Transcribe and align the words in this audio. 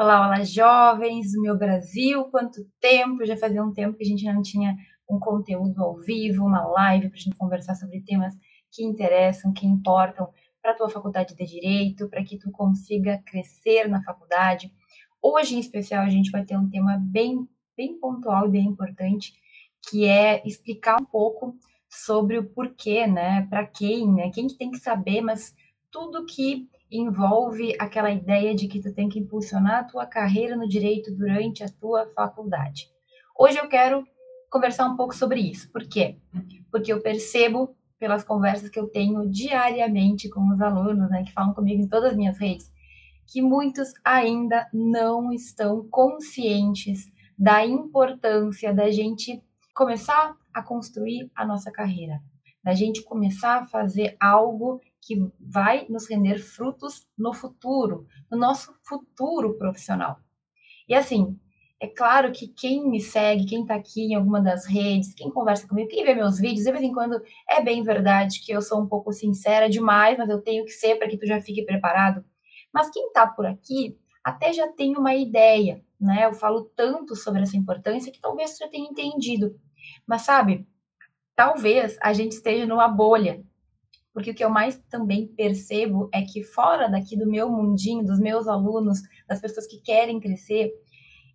Olá, 0.00 0.28
olá, 0.28 0.44
jovens 0.44 1.32
do 1.32 1.42
meu 1.42 1.58
Brasil. 1.58 2.22
Quanto 2.26 2.64
tempo? 2.80 3.26
Já 3.26 3.36
fazia 3.36 3.60
um 3.60 3.72
tempo 3.72 3.96
que 3.96 4.04
a 4.04 4.06
gente 4.06 4.24
não 4.26 4.40
tinha 4.40 4.76
um 5.10 5.18
conteúdo 5.18 5.82
ao 5.82 5.96
vivo, 5.96 6.46
uma 6.46 6.64
live 6.68 7.08
para 7.08 7.18
a 7.18 7.20
gente 7.20 7.36
conversar 7.36 7.74
sobre 7.74 8.00
temas 8.02 8.32
que 8.70 8.84
interessam, 8.84 9.52
que 9.52 9.66
importam 9.66 10.28
para 10.62 10.70
a 10.70 10.74
tua 10.76 10.88
faculdade 10.88 11.34
de 11.34 11.44
direito, 11.44 12.08
para 12.08 12.22
que 12.22 12.38
tu 12.38 12.48
consiga 12.52 13.20
crescer 13.26 13.88
na 13.88 14.00
faculdade. 14.04 14.72
Hoje, 15.20 15.56
em 15.56 15.58
especial, 15.58 16.04
a 16.04 16.10
gente 16.10 16.30
vai 16.30 16.44
ter 16.44 16.56
um 16.56 16.70
tema 16.70 16.96
bem, 17.00 17.48
bem 17.76 17.98
pontual 17.98 18.46
e 18.46 18.52
bem 18.52 18.66
importante, 18.66 19.32
que 19.90 20.06
é 20.06 20.46
explicar 20.46 21.02
um 21.02 21.04
pouco 21.04 21.56
sobre 21.90 22.38
o 22.38 22.48
porquê, 22.48 23.04
né? 23.08 23.48
Para 23.50 23.66
quem, 23.66 24.14
né? 24.14 24.30
Quem 24.30 24.46
que 24.46 24.56
tem 24.56 24.70
que 24.70 24.78
saber, 24.78 25.22
mas 25.22 25.56
tudo 25.90 26.24
que 26.24 26.68
envolve 26.90 27.76
aquela 27.78 28.10
ideia 28.10 28.54
de 28.54 28.66
que 28.66 28.80
tu 28.80 28.92
tem 28.92 29.08
que 29.08 29.18
impulsionar 29.18 29.80
a 29.80 29.84
tua 29.84 30.06
carreira 30.06 30.56
no 30.56 30.68
direito 30.68 31.14
durante 31.14 31.62
a 31.62 31.68
tua 31.68 32.06
faculdade. 32.08 32.88
Hoje 33.38 33.58
eu 33.58 33.68
quero 33.68 34.06
conversar 34.50 34.88
um 34.88 34.96
pouco 34.96 35.14
sobre 35.14 35.40
isso. 35.40 35.70
Por 35.70 35.86
quê? 35.86 36.16
Porque 36.70 36.92
eu 36.92 37.02
percebo 37.02 37.76
pelas 37.98 38.24
conversas 38.24 38.70
que 38.70 38.78
eu 38.78 38.88
tenho 38.88 39.28
diariamente 39.28 40.28
com 40.28 40.48
os 40.48 40.60
alunos, 40.60 41.10
né, 41.10 41.24
que 41.24 41.32
falam 41.32 41.52
comigo 41.52 41.82
em 41.82 41.88
todas 41.88 42.12
as 42.12 42.16
minhas 42.16 42.38
redes, 42.38 42.72
que 43.26 43.42
muitos 43.42 43.92
ainda 44.04 44.66
não 44.72 45.32
estão 45.32 45.86
conscientes 45.90 47.10
da 47.36 47.64
importância 47.64 48.72
da 48.72 48.90
gente 48.90 49.42
começar 49.74 50.34
a 50.52 50.62
construir 50.62 51.30
a 51.36 51.44
nossa 51.44 51.70
carreira, 51.70 52.20
da 52.64 52.74
gente 52.74 53.02
começar 53.02 53.58
a 53.58 53.66
fazer 53.66 54.16
algo 54.18 54.80
que 55.08 55.16
vai 55.40 55.86
nos 55.88 56.06
render 56.06 56.38
frutos 56.38 57.08
no 57.16 57.32
futuro, 57.32 58.06
no 58.30 58.36
nosso 58.36 58.74
futuro 58.86 59.56
profissional. 59.56 60.18
E 60.86 60.94
assim, 60.94 61.40
é 61.80 61.86
claro 61.86 62.30
que 62.30 62.46
quem 62.46 62.86
me 62.86 63.00
segue, 63.00 63.46
quem 63.46 63.62
está 63.62 63.74
aqui 63.74 64.02
em 64.02 64.14
alguma 64.14 64.42
das 64.42 64.66
redes, 64.66 65.14
quem 65.14 65.30
conversa 65.30 65.66
comigo, 65.66 65.88
quem 65.88 66.04
vê 66.04 66.14
meus 66.14 66.38
vídeos, 66.38 66.64
de 66.64 66.70
vez 66.72 66.84
em 66.84 66.92
quando 66.92 67.22
é 67.48 67.62
bem 67.62 67.82
verdade 67.82 68.42
que 68.44 68.52
eu 68.52 68.60
sou 68.60 68.82
um 68.82 68.86
pouco 68.86 69.10
sincera 69.10 69.66
demais, 69.70 70.18
mas 70.18 70.28
eu 70.28 70.42
tenho 70.42 70.66
que 70.66 70.72
ser 70.72 70.96
para 70.96 71.08
que 71.08 71.16
tu 71.16 71.26
já 71.26 71.40
fique 71.40 71.64
preparado. 71.64 72.22
Mas 72.70 72.90
quem 72.90 73.06
está 73.06 73.26
por 73.26 73.46
aqui 73.46 73.98
até 74.22 74.52
já 74.52 74.68
tem 74.70 74.94
uma 74.94 75.14
ideia, 75.14 75.82
né? 75.98 76.26
Eu 76.26 76.34
falo 76.34 76.70
tanto 76.76 77.16
sobre 77.16 77.40
essa 77.40 77.56
importância 77.56 78.12
que 78.12 78.20
talvez 78.20 78.52
tu 78.52 78.58
já 78.58 78.68
tenha 78.68 78.90
entendido. 78.90 79.58
Mas 80.06 80.22
sabe, 80.22 80.68
talvez 81.34 81.96
a 82.02 82.12
gente 82.12 82.32
esteja 82.32 82.66
numa 82.66 82.88
bolha 82.88 83.42
porque 84.18 84.32
o 84.32 84.34
que 84.34 84.44
eu 84.44 84.50
mais 84.50 84.76
também 84.90 85.28
percebo 85.28 86.08
é 86.12 86.22
que 86.22 86.42
fora 86.42 86.88
daqui 86.88 87.16
do 87.16 87.24
meu 87.24 87.48
mundinho, 87.48 88.04
dos 88.04 88.18
meus 88.18 88.48
alunos, 88.48 88.98
das 89.28 89.40
pessoas 89.40 89.64
que 89.64 89.80
querem 89.80 90.18
crescer, 90.18 90.72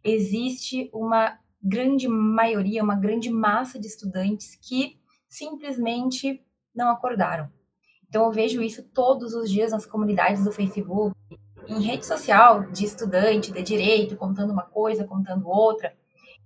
existe 0.04 0.90
uma 0.94 1.40
grande 1.64 2.10
maioria, 2.10 2.84
uma 2.84 2.98
grande 2.98 3.30
massa 3.30 3.80
de 3.80 3.88
estudantes 3.88 4.60
que 4.62 5.00
simplesmente 5.30 6.44
não 6.76 6.90
acordaram. 6.90 7.50
Então 8.10 8.26
eu 8.26 8.32
vejo 8.34 8.62
isso 8.62 8.84
todos 8.84 9.34
os 9.34 9.50
dias 9.50 9.72
nas 9.72 9.86
comunidades 9.86 10.44
do 10.44 10.52
Facebook, 10.52 11.16
em 11.66 11.82
rede 11.82 12.06
social 12.06 12.70
de 12.70 12.84
estudante 12.84 13.54
de 13.54 13.64
direito, 13.64 14.18
contando 14.18 14.52
uma 14.52 14.64
coisa, 14.64 15.08
contando 15.08 15.48
outra. 15.48 15.96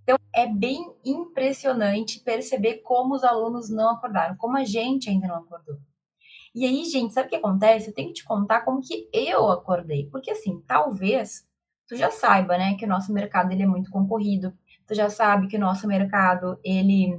Então 0.03 0.19
é 0.35 0.45
bem 0.45 0.93
impressionante 1.03 2.19
perceber 2.19 2.83
como 2.83 3.15
os 3.15 3.23
alunos 3.23 3.71
não 3.71 3.89
acordaram, 3.89 4.37
como 4.37 4.55
a 4.55 4.63
gente 4.63 5.09
ainda 5.09 5.27
não 5.27 5.37
acordou. 5.37 5.79
E 6.57 6.65
aí, 6.65 6.85
gente, 6.85 7.13
sabe 7.13 7.27
o 7.27 7.29
que 7.29 7.35
acontece? 7.35 7.89
Eu 7.89 7.93
tenho 7.93 8.07
que 8.07 8.15
te 8.15 8.25
contar 8.25 8.61
como 8.61 8.81
que 8.81 9.07
eu 9.13 9.47
acordei. 9.51 10.09
Porque 10.09 10.31
assim, 10.31 10.59
talvez 10.65 11.47
tu 11.85 11.95
já 11.95 12.09
saiba, 12.09 12.57
né, 12.57 12.75
que 12.75 12.83
o 12.83 12.87
nosso 12.87 13.13
mercado 13.13 13.51
ele 13.51 13.61
é 13.61 13.67
muito 13.67 13.91
concorrido. 13.91 14.51
Tu 14.87 14.95
já 14.95 15.07
sabe 15.07 15.47
que 15.47 15.55
o 15.55 15.59
nosso 15.59 15.87
mercado 15.87 16.59
ele 16.63 17.15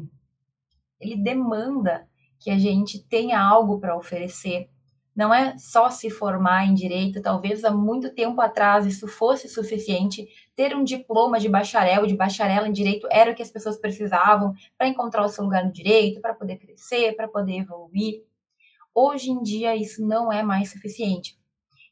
ele 1.01 1.17
demanda 1.17 2.09
que 2.41 2.51
a 2.51 2.59
gente 2.59 3.01
tenha 3.05 3.41
algo 3.41 3.79
para 3.79 3.97
oferecer. 3.97 4.69
Não 5.15 5.33
é 5.33 5.57
só 5.57 5.89
se 5.89 6.11
formar 6.11 6.67
em 6.67 6.75
direito, 6.75 7.23
talvez 7.23 7.65
há 7.65 7.71
muito 7.71 8.13
tempo 8.13 8.41
atrás 8.41 8.87
isso 8.87 9.07
fosse 9.07 9.49
suficiente. 9.49 10.27
Ter 10.57 10.75
um 10.77 10.83
diploma 10.83 11.39
de 11.39 11.49
bacharel, 11.49 12.07
de 12.07 12.17
bacharel 12.17 12.67
em 12.67 12.73
direito, 12.73 13.07
era 13.09 13.31
o 13.31 13.35
que 13.37 13.43
as 13.43 13.53
pessoas 13.53 13.79
precisavam 13.79 14.53
para 14.77 14.89
encontrar 14.89 15.25
o 15.25 15.29
seu 15.29 15.45
lugar 15.45 15.65
no 15.65 15.73
direito, 15.73 16.21
para 16.21 16.35
poder 16.35 16.57
crescer, 16.57 17.15
para 17.15 17.29
poder 17.29 17.59
evoluir. 17.59 18.28
Hoje 19.01 19.31
em 19.31 19.41
dia, 19.45 19.77
isso 19.77 20.05
não 20.05 20.33
é 20.33 20.43
mais 20.43 20.73
suficiente. 20.73 21.39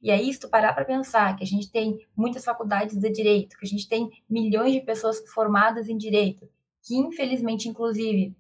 E 0.03 0.11
aí, 0.11 0.33
se 0.33 0.41
tu 0.41 0.49
parar 0.49 0.73
para 0.73 0.85
pensar 0.85 1.37
que 1.37 1.45
a 1.45 1.47
gente 1.47 1.71
tem 1.71 2.05
muitas 2.17 2.45
faculdades 2.45 2.99
de 2.99 3.09
direito, 3.09 3.57
que 3.57 3.65
a 3.65 3.69
gente 3.69 3.89
tem 3.89 4.11
milhões 4.29 4.73
de 4.73 4.81
pessoas 4.81 5.23
formadas 5.33 5.89
em 5.89 5.97
direito, 5.97 6.51
que 6.83 6.97
infelizmente, 6.97 7.69
inclusive, 7.69 8.37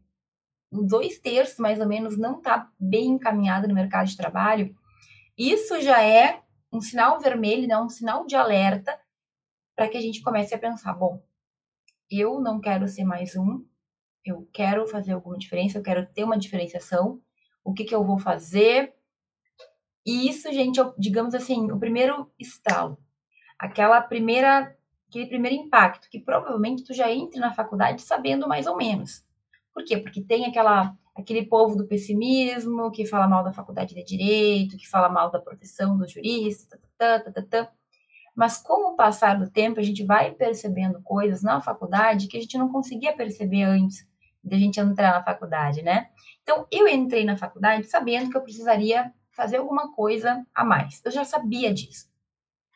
dois 0.72 1.16
terços 1.21 1.60
mais 1.60 1.78
ou 1.78 1.87
menos 1.87 2.19
não 2.19 2.38
está 2.38 2.69
bem 2.77 3.10
encaminhado 3.10 3.69
no 3.69 3.75
mercado 3.75 4.09
de 4.09 4.16
trabalho, 4.16 4.77
isso 5.38 5.81
já 5.81 6.03
é 6.03 6.43
um 6.72 6.81
sinal 6.81 7.21
vermelho, 7.21 7.69
né? 7.69 7.78
um 7.78 7.88
sinal 7.88 8.27
de 8.27 8.34
alerta 8.34 8.98
para 9.77 9.88
que 9.88 9.97
a 9.97 10.00
gente 10.00 10.21
comece 10.21 10.56
a 10.56 10.59
pensar: 10.59 10.93
bom, 10.93 11.22
eu 12.10 12.41
não 12.41 12.60
quero 12.60 12.88
ser 12.88 13.04
mais 13.04 13.37
um, 13.37 13.65
eu 14.25 14.44
quero 14.53 14.88
fazer 14.88 15.12
alguma 15.12 15.38
diferença, 15.38 15.78
eu 15.78 15.84
quero 15.84 16.04
ter 16.12 16.25
uma 16.25 16.37
diferenciação, 16.37 17.22
o 17.66 17.75
que, 17.75 17.84
que 17.84 17.94
eu 17.94 18.04
vou 18.04 18.16
fazer. 18.16 18.94
E 20.06 20.28
isso, 20.28 20.50
gente, 20.53 20.81
é, 20.81 20.93
digamos 20.97 21.34
assim, 21.34 21.71
o 21.72 21.78
primeiro 21.78 22.31
estalo. 22.38 22.97
Aquela 23.59 24.00
primeira, 24.00 24.72
aquele 25.09 25.27
primeiro 25.27 25.56
impacto, 25.56 26.09
que 26.09 26.21
provavelmente 26.21 26.84
tu 26.84 26.94
já 26.94 27.10
entre 27.10 27.41
na 27.41 27.53
faculdade 27.53 28.03
sabendo 28.03 28.47
mais 28.47 28.69
ou 28.69 28.77
menos. 28.77 29.25
Por 29.75 29.84
quê? 29.84 29.97
Porque 29.99 30.22
tem 30.22 30.47
aquela, 30.47 30.97
aquele 31.16 31.44
povo 31.44 31.75
do 31.75 31.88
pessimismo 31.88 32.93
que 32.93 33.04
fala 33.04 33.27
mal 33.27 33.43
da 33.43 33.53
faculdade 33.53 33.97
de 33.97 34.04
direito, 34.04 34.77
que 34.77 34.88
fala 34.88 35.09
mal 35.09 35.28
da 35.28 35.41
profissão 35.41 35.98
do 35.98 36.06
jurista, 36.06 36.78
tá, 36.97 37.19
tá, 37.19 37.33
tá, 37.33 37.43
tá, 37.43 37.72
mas 38.34 38.59
com 38.59 38.93
o 38.93 38.97
passar 38.97 39.41
do 39.41 39.50
tempo, 39.50 39.81
a 39.81 39.83
gente 39.83 40.04
vai 40.04 40.31
percebendo 40.31 41.03
coisas 41.03 41.43
na 41.43 41.60
faculdade 41.60 42.28
que 42.28 42.37
a 42.37 42.41
gente 42.41 42.56
não 42.56 42.71
conseguia 42.71 43.16
perceber 43.16 43.65
antes 43.65 44.06
da 44.46 44.56
gente 44.56 44.78
entrar 44.78 45.12
na 45.12 45.24
faculdade, 45.24 45.82
né? 45.82 46.08
Então, 46.42 46.66
eu 46.70 46.86
entrei 46.86 47.24
na 47.24 47.36
faculdade 47.36 47.86
sabendo 47.88 48.30
que 48.30 48.36
eu 48.36 48.42
precisaria 48.42 49.12
fazer 49.32 49.56
alguma 49.56 49.92
coisa 49.92 50.44
a 50.54 50.64
mais. 50.64 51.02
Eu 51.04 51.10
já 51.10 51.24
sabia 51.24 51.74
disso. 51.74 52.06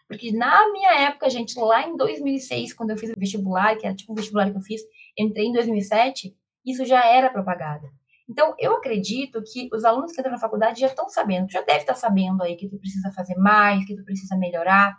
Porque 0.09 0.33
na 0.33 0.71
minha 0.73 0.93
época, 1.03 1.31
gente, 1.31 1.59
lá 1.59 1.87
em 1.87 1.97
2006, 1.97 2.73
quando 2.73 2.91
eu 2.91 2.99
fiz 2.99 3.11
o 3.11 3.15
vestibular, 3.19 3.77
que 3.77 3.87
era 3.87 3.95
tipo 3.95 4.13
um 4.13 4.17
vestibular 4.17 4.51
que 4.51 4.57
eu 4.57 4.61
fiz, 4.61 4.83
entrei 5.17 5.47
em 5.47 5.53
2007, 5.53 6.37
isso 6.67 6.85
já 6.85 7.07
era 7.07 7.31
propagada. 7.31 7.89
Então, 8.29 8.55
eu 8.59 8.77
acredito 8.77 9.43
que 9.43 9.69
os 9.73 9.85
alunos 9.85 10.13
que 10.13 10.21
entram 10.21 10.33
na 10.33 10.39
faculdade 10.39 10.81
já 10.81 10.89
estão 10.89 11.09
sabendo, 11.09 11.51
já 11.51 11.63
deve 11.63 11.81
estar 11.81 11.95
sabendo 11.95 12.43
aí 12.43 12.57
que 12.57 12.69
tu 12.69 12.79
precisa 12.79 13.13
fazer 13.13 13.37
mais, 13.37 13.85
que 13.87 13.97
tu 13.97 14.05
precisa 14.05 14.37
melhorar. 14.37 14.97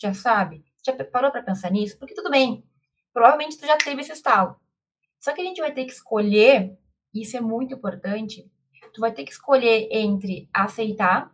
Já 0.00 0.14
sabe? 0.14 0.64
Já 0.84 0.92
parou 1.04 1.32
para 1.32 1.42
pensar 1.42 1.70
nisso? 1.70 1.98
Porque 1.98 2.14
tudo 2.14 2.30
bem, 2.30 2.64
provavelmente 3.12 3.58
tu 3.58 3.66
já 3.66 3.76
teve 3.76 4.00
esse 4.00 4.12
estalo. 4.12 4.56
Só 5.20 5.32
que 5.32 5.40
a 5.40 5.44
gente 5.44 5.60
vai 5.60 5.72
ter 5.72 5.84
que 5.84 5.92
escolher, 5.92 6.76
isso 7.12 7.36
é 7.36 7.40
muito 7.40 7.74
importante, 7.74 8.50
tu 8.92 9.00
vai 9.00 9.12
ter 9.12 9.24
que 9.24 9.32
escolher 9.32 9.88
entre 9.90 10.48
aceitar 10.52 11.32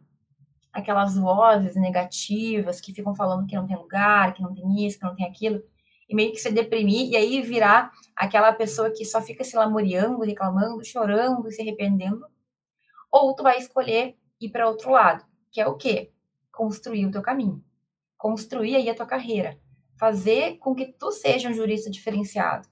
aquelas 0.72 1.16
vozes 1.16 1.76
negativas 1.76 2.80
que 2.80 2.92
ficam 2.92 3.14
falando 3.14 3.46
que 3.46 3.54
não 3.54 3.66
tem 3.66 3.76
lugar, 3.76 4.34
que 4.34 4.42
não 4.42 4.52
tem 4.52 4.86
isso, 4.86 4.98
que 4.98 5.04
não 5.04 5.14
tem 5.14 5.26
aquilo, 5.26 5.62
e 6.08 6.14
meio 6.14 6.32
que 6.32 6.38
se 6.38 6.50
deprimir 6.50 7.10
e 7.10 7.16
aí 7.16 7.40
virar 7.40 7.90
aquela 8.14 8.52
pessoa 8.52 8.90
que 8.90 9.04
só 9.04 9.22
fica 9.22 9.44
se 9.44 9.56
lamuriando, 9.56 10.20
reclamando, 10.20 10.84
chorando, 10.84 11.50
se 11.50 11.62
arrependendo. 11.62 12.26
Ou 13.10 13.34
tu 13.34 13.42
vai 13.42 13.58
escolher 13.58 14.16
ir 14.40 14.50
para 14.50 14.68
outro 14.68 14.90
lado, 14.90 15.24
que 15.50 15.60
é 15.60 15.66
o 15.66 15.76
quê? 15.76 16.12
Construir 16.52 17.06
o 17.06 17.10
teu 17.10 17.22
caminho. 17.22 17.64
Construir 18.18 18.76
aí 18.76 18.90
a 18.90 18.94
tua 18.94 19.06
carreira. 19.06 19.58
Fazer 19.96 20.58
com 20.58 20.74
que 20.74 20.92
tu 20.92 21.12
seja 21.12 21.48
um 21.48 21.54
jurista 21.54 21.90
diferenciado. 21.90 22.68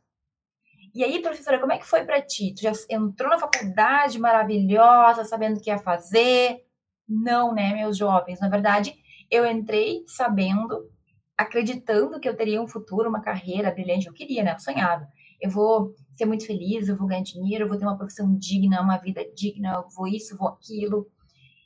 E 0.94 1.02
aí, 1.02 1.22
professora, 1.22 1.58
como 1.58 1.72
é 1.72 1.78
que 1.78 1.86
foi 1.86 2.04
para 2.04 2.20
ti? 2.20 2.54
Tu 2.54 2.62
já 2.62 2.72
entrou 2.90 3.30
na 3.30 3.38
faculdade 3.38 4.18
maravilhosa, 4.18 5.24
sabendo 5.24 5.56
o 5.56 5.60
que 5.60 5.70
ia 5.70 5.78
fazer? 5.78 6.64
Não, 7.08 7.54
né, 7.54 7.74
meus 7.74 7.96
jovens? 7.96 8.40
Na 8.40 8.48
verdade, 8.48 8.94
eu 9.30 9.46
entrei 9.46 10.04
sabendo, 10.06 10.90
acreditando 11.36 12.20
que 12.20 12.28
eu 12.28 12.36
teria 12.36 12.60
um 12.60 12.68
futuro, 12.68 13.08
uma 13.08 13.22
carreira 13.22 13.70
brilhante. 13.70 14.06
Eu 14.06 14.12
queria, 14.12 14.42
né? 14.44 14.52
Eu 14.52 14.58
sonhava. 14.58 15.08
Eu 15.40 15.50
vou 15.50 15.94
ser 16.14 16.26
muito 16.26 16.46
feliz, 16.46 16.88
eu 16.88 16.96
vou 16.96 17.08
ganhar 17.08 17.22
dinheiro, 17.22 17.64
eu 17.64 17.68
vou 17.68 17.78
ter 17.78 17.86
uma 17.86 17.96
profissão 17.96 18.36
digna, 18.36 18.82
uma 18.82 18.98
vida 18.98 19.24
digna, 19.34 19.74
eu 19.74 19.88
vou 19.96 20.06
isso, 20.06 20.36
vou 20.36 20.48
aquilo. 20.48 21.10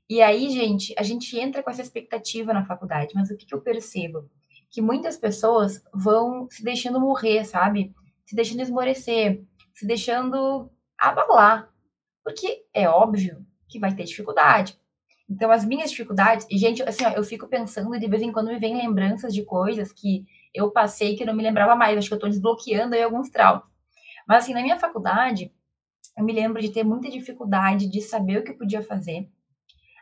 E 0.08 0.22
aí, 0.22 0.50
gente, 0.50 0.94
a 0.96 1.02
gente 1.02 1.36
entra 1.36 1.64
com 1.64 1.70
essa 1.70 1.82
expectativa 1.82 2.52
na 2.52 2.64
faculdade, 2.64 3.12
mas 3.14 3.28
o 3.28 3.36
que, 3.36 3.44
que 3.44 3.54
eu 3.54 3.60
percebo? 3.60 4.30
Que 4.70 4.80
muitas 4.80 5.16
pessoas 5.16 5.82
vão 5.92 6.46
se 6.48 6.62
deixando 6.62 7.00
morrer, 7.00 7.44
sabe? 7.44 7.92
Se 8.26 8.36
deixando 8.36 8.60
esmorecer, 8.60 9.42
se 9.72 9.86
deixando 9.86 10.70
abalar. 10.98 11.70
Porque 12.22 12.64
é 12.74 12.88
óbvio 12.88 13.46
que 13.68 13.78
vai 13.78 13.94
ter 13.94 14.04
dificuldade. 14.04 14.78
Então, 15.28 15.50
as 15.50 15.64
minhas 15.64 15.90
dificuldades, 15.90 16.46
e 16.50 16.58
gente, 16.58 16.82
assim, 16.82 17.04
ó, 17.04 17.10
eu 17.10 17.24
fico 17.24 17.48
pensando 17.48 17.94
e 17.94 17.98
de 17.98 18.06
vez 18.06 18.22
em 18.22 18.30
quando 18.30 18.48
me 18.48 18.58
vem 18.58 18.76
lembranças 18.76 19.34
de 19.34 19.44
coisas 19.44 19.92
que 19.92 20.24
eu 20.54 20.70
passei 20.70 21.16
que 21.16 21.22
eu 21.22 21.26
não 21.26 21.34
me 21.34 21.42
lembrava 21.42 21.74
mais, 21.74 21.98
acho 21.98 22.08
que 22.08 22.14
eu 22.14 22.18
tô 22.18 22.28
desbloqueando 22.28 22.94
aí 22.94 23.02
alguns 23.02 23.30
traumas. 23.30 23.64
Mas, 24.26 24.44
assim, 24.44 24.54
na 24.54 24.62
minha 24.62 24.78
faculdade, 24.78 25.52
eu 26.16 26.24
me 26.24 26.32
lembro 26.32 26.60
de 26.60 26.70
ter 26.70 26.84
muita 26.84 27.10
dificuldade 27.10 27.88
de 27.88 28.00
saber 28.00 28.38
o 28.38 28.44
que 28.44 28.52
eu 28.52 28.58
podia 28.58 28.82
fazer. 28.82 29.28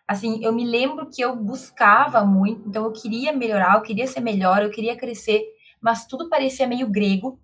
Assim, 0.06 0.44
eu 0.44 0.53
me 0.53 0.65
lembro 0.65 1.09
que 1.11 1.23
eu 1.23 1.35
buscava 1.35 2.25
muito, 2.25 2.69
então 2.69 2.85
eu 2.85 2.93
queria 2.93 3.32
melhorar, 3.32 3.76
eu 3.76 3.82
queria 3.82 4.06
ser 4.06 4.21
melhor, 4.21 4.62
eu 4.62 4.71
queria 4.71 4.97
crescer, 4.97 5.43
mas 5.81 6.06
tudo 6.06 6.29
parecia 6.29 6.67
meio 6.67 6.87
grego. 6.88 7.41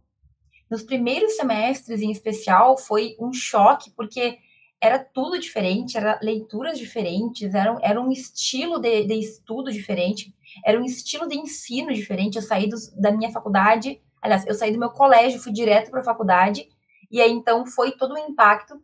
Nos 0.71 0.83
primeiros 0.83 1.37
semestres, 1.37 2.01
em 2.01 2.13
especial, 2.13 2.79
foi 2.79 3.17
um 3.19 3.33
choque, 3.33 3.91
porque 3.91 4.39
era 4.81 4.99
tudo 4.99 5.39
diferente, 5.39 5.97
era 5.97 6.19
leituras 6.23 6.79
diferentes, 6.79 7.55
era, 7.55 7.77
era 7.83 8.01
um 8.01 8.11
estilo 8.11 8.79
de, 8.79 9.05
de 9.05 9.15
estudo 9.15 9.71
diferente, 9.71 10.33
era 10.65 10.81
um 10.81 10.85
estilo 10.85 11.29
de 11.29 11.37
ensino 11.37 11.93
diferente. 11.93 12.37
Eu 12.37 12.43
saí 12.43 12.69
do, 12.69 12.77
da 12.99 13.11
minha 13.11 13.31
faculdade, 13.31 14.01
aliás, 14.23 14.47
eu 14.47 14.55
saí 14.55 14.73
do 14.73 14.79
meu 14.79 14.91
colégio, 14.91 15.41
fui 15.41 15.53
direto 15.53 15.91
para 15.91 16.01
a 16.01 16.05
faculdade, 16.05 16.69
e 17.11 17.21
aí 17.21 17.33
então 17.33 17.67
foi 17.67 17.93
todo 17.93 18.15
um 18.15 18.29
impacto, 18.31 18.81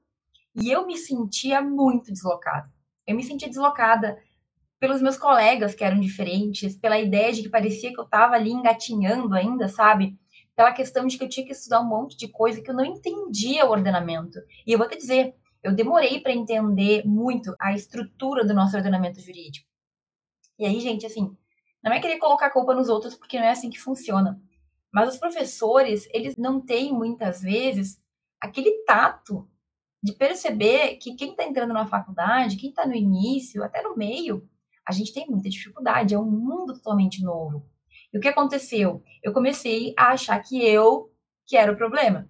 e 0.55 0.71
eu 0.71 0.87
me 0.87 0.97
sentia 0.97 1.63
muito 1.63 2.13
deslocada. 2.13 2.69
Eu 3.07 3.15
me 3.15 3.23
sentia 3.23 3.49
deslocada 3.49 4.19
pelos 4.81 5.01
meus 5.01 5.17
colegas 5.17 5.75
que 5.75 5.85
eram 5.85 6.01
diferentes, 6.01 6.77
pela 6.77 6.99
ideia 6.99 7.33
de 7.33 7.43
que 7.43 7.49
parecia 7.49 7.93
que 7.93 8.01
eu 8.01 8.05
estava 8.05 8.35
ali 8.35 8.51
engatinhando 8.51 9.35
ainda, 9.35 9.69
sabe? 9.69 10.19
Pela 10.57 10.73
questão 10.73 11.07
de 11.07 11.19
que 11.19 11.25
eu 11.25 11.29
tinha 11.29 11.47
que 11.47 11.53
estudar 11.53 11.81
um 11.81 11.89
monte 11.89 12.17
de 12.17 12.29
coisa 12.29 12.63
que 12.63 12.71
eu 12.71 12.75
não 12.75 12.85
entendia 12.85 13.67
o 13.67 13.71
ordenamento. 13.71 14.39
E 14.67 14.73
eu 14.73 14.79
vou 14.79 14.89
te 14.89 14.97
dizer, 14.97 15.35
eu 15.63 15.75
demorei 15.75 16.21
para 16.21 16.33
entender 16.33 17.07
muito 17.07 17.55
a 17.61 17.75
estrutura 17.75 18.45
do 18.45 18.55
nosso 18.55 18.77
ordenamento 18.77 19.21
jurídico. 19.21 19.69
E 20.59 20.65
aí, 20.65 20.81
gente, 20.81 21.05
assim, 21.05 21.37
não 21.85 21.93
é 21.93 22.01
querer 22.01 22.19
colocar 22.19 22.47
a 22.47 22.53
culpa 22.53 22.75
nos 22.75 22.89
outros, 22.89 23.15
porque 23.15 23.39
não 23.39 23.47
é 23.47 23.51
assim 23.51 23.69
que 23.69 23.79
funciona. 23.79 24.41
Mas 24.93 25.11
os 25.11 25.19
professores, 25.19 26.09
eles 26.13 26.37
não 26.37 26.61
têm 26.61 26.93
muitas 26.93 27.43
vezes 27.43 28.01
aquele 28.41 28.85
tato 28.85 29.49
de 30.03 30.13
perceber 30.13 30.97
que 30.97 31.15
quem 31.15 31.33
está 31.33 31.45
entrando 31.45 31.75
na 31.75 31.87
faculdade, 31.87 32.57
quem 32.57 32.71
está 32.71 32.87
no 32.87 32.95
início, 32.95 33.63
até 33.63 33.83
no 33.83 33.97
meio, 33.97 34.49
a 34.87 34.93
gente 34.93 35.13
tem 35.13 35.27
muita 35.29 35.51
dificuldade, 35.51 36.15
é 36.15 36.19
um 36.19 36.31
mundo 36.31 36.75
totalmente 36.75 37.23
novo. 37.23 37.69
E 38.13 38.19
o 38.19 38.21
que 38.21 38.29
aconteceu? 38.29 39.03
Eu 39.23 39.33
comecei 39.33 39.95
a 39.97 40.13
achar 40.13 40.39
que 40.41 40.65
eu 40.65 41.11
que 41.47 41.57
era 41.57 41.73
o 41.73 41.77
problema. 41.77 42.29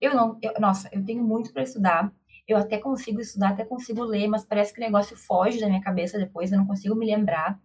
Eu 0.00 0.14
não, 0.14 0.38
eu, 0.42 0.54
nossa, 0.58 0.88
eu 0.92 1.04
tenho 1.04 1.22
muito 1.22 1.52
para 1.52 1.62
estudar, 1.62 2.12
eu 2.48 2.56
até 2.56 2.78
consigo 2.78 3.20
estudar, 3.20 3.50
até 3.50 3.64
consigo 3.64 4.02
ler, 4.02 4.26
mas 4.26 4.44
parece 4.44 4.72
que 4.72 4.80
o 4.80 4.84
negócio 4.84 5.16
foge 5.16 5.60
da 5.60 5.68
minha 5.68 5.80
cabeça 5.80 6.18
depois, 6.18 6.50
eu 6.50 6.58
não 6.58 6.66
consigo 6.66 6.94
me 6.94 7.06
lembrar. 7.06 7.60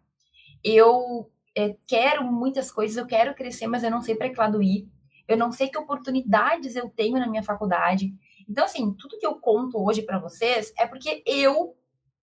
Eu 0.63 1.31
é, 1.55 1.75
quero 1.87 2.23
muitas 2.23 2.71
coisas, 2.71 2.97
eu 2.97 3.07
quero 3.07 3.33
crescer, 3.33 3.67
mas 3.67 3.83
eu 3.83 3.89
não 3.89 4.01
sei 4.01 4.15
para 4.15 4.29
que 4.29 4.37
lado 4.37 4.61
ir. 4.61 4.87
Eu 5.27 5.35
não 5.35 5.51
sei 5.51 5.67
que 5.67 5.77
oportunidades 5.77 6.75
eu 6.75 6.89
tenho 6.89 7.19
na 7.19 7.27
minha 7.27 7.43
faculdade. 7.43 8.13
Então, 8.47 8.63
assim, 8.63 8.93
tudo 8.93 9.17
que 9.17 9.25
eu 9.25 9.35
conto 9.35 9.83
hoje 9.83 10.01
para 10.03 10.19
vocês 10.19 10.71
é 10.77 10.85
porque 10.85 11.23
eu, 11.25 11.75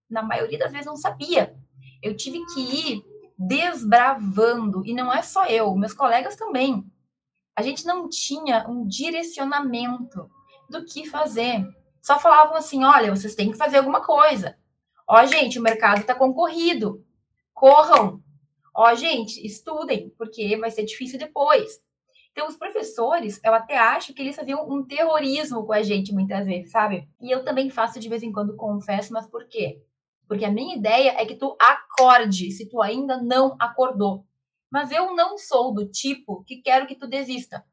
na 0.08 0.22
maioria 0.22 0.58
das 0.58 0.72
vezes, 0.72 0.86
não 0.86 0.96
sabia. 0.96 1.54
Eu 2.02 2.16
tive 2.16 2.38
que 2.54 2.60
ir 2.60 3.04
desbravando, 3.36 4.84
e 4.86 4.94
não 4.94 5.12
é 5.12 5.22
só 5.22 5.46
eu, 5.46 5.74
meus 5.74 5.92
colegas 5.92 6.36
também. 6.36 6.84
A 7.56 7.62
gente 7.62 7.86
não 7.86 8.08
tinha 8.08 8.66
um 8.68 8.86
direcionamento 8.86 10.28
do 10.68 10.84
que 10.84 11.08
fazer 11.08 11.66
só 12.04 12.18
falavam 12.20 12.54
assim: 12.54 12.84
olha, 12.84 13.10
vocês 13.16 13.34
têm 13.34 13.50
que 13.50 13.56
fazer 13.56 13.78
alguma 13.78 14.04
coisa. 14.04 14.58
Ó, 15.08 15.24
gente, 15.24 15.58
o 15.58 15.62
mercado 15.62 16.02
está 16.02 16.14
concorrido. 16.14 17.02
Corram. 17.54 18.22
Ó, 18.74 18.94
gente, 18.94 19.44
estudem, 19.44 20.10
porque 20.18 20.54
vai 20.58 20.70
ser 20.70 20.84
difícil 20.84 21.18
depois. 21.18 21.82
Então, 22.30 22.46
os 22.46 22.56
professores, 22.56 23.40
eu 23.42 23.54
até 23.54 23.78
acho 23.78 24.12
que 24.12 24.20
eles 24.20 24.36
faziam 24.36 24.68
um 24.68 24.84
terrorismo 24.84 25.64
com 25.64 25.72
a 25.72 25.82
gente 25.82 26.12
muitas 26.12 26.44
vezes, 26.44 26.72
sabe? 26.72 27.08
E 27.22 27.30
eu 27.30 27.42
também 27.42 27.70
faço 27.70 27.98
de 27.98 28.08
vez 28.08 28.22
em 28.22 28.32
quando, 28.32 28.54
confesso, 28.54 29.10
mas 29.12 29.26
por 29.26 29.46
quê? 29.48 29.80
Porque 30.26 30.44
a 30.44 30.50
minha 30.50 30.76
ideia 30.76 31.10
é 31.20 31.26
que 31.26 31.34
tu 31.34 31.56
acorde 31.60 32.50
se 32.50 32.68
tu 32.68 32.80
ainda 32.80 33.20
não 33.22 33.56
acordou. 33.58 34.26
Mas 34.70 34.90
eu 34.90 35.14
não 35.14 35.38
sou 35.38 35.72
do 35.72 35.86
tipo 35.86 36.42
que 36.44 36.62
quero 36.62 36.86
que 36.86 36.96
tu 36.96 37.06
desista. 37.06 37.64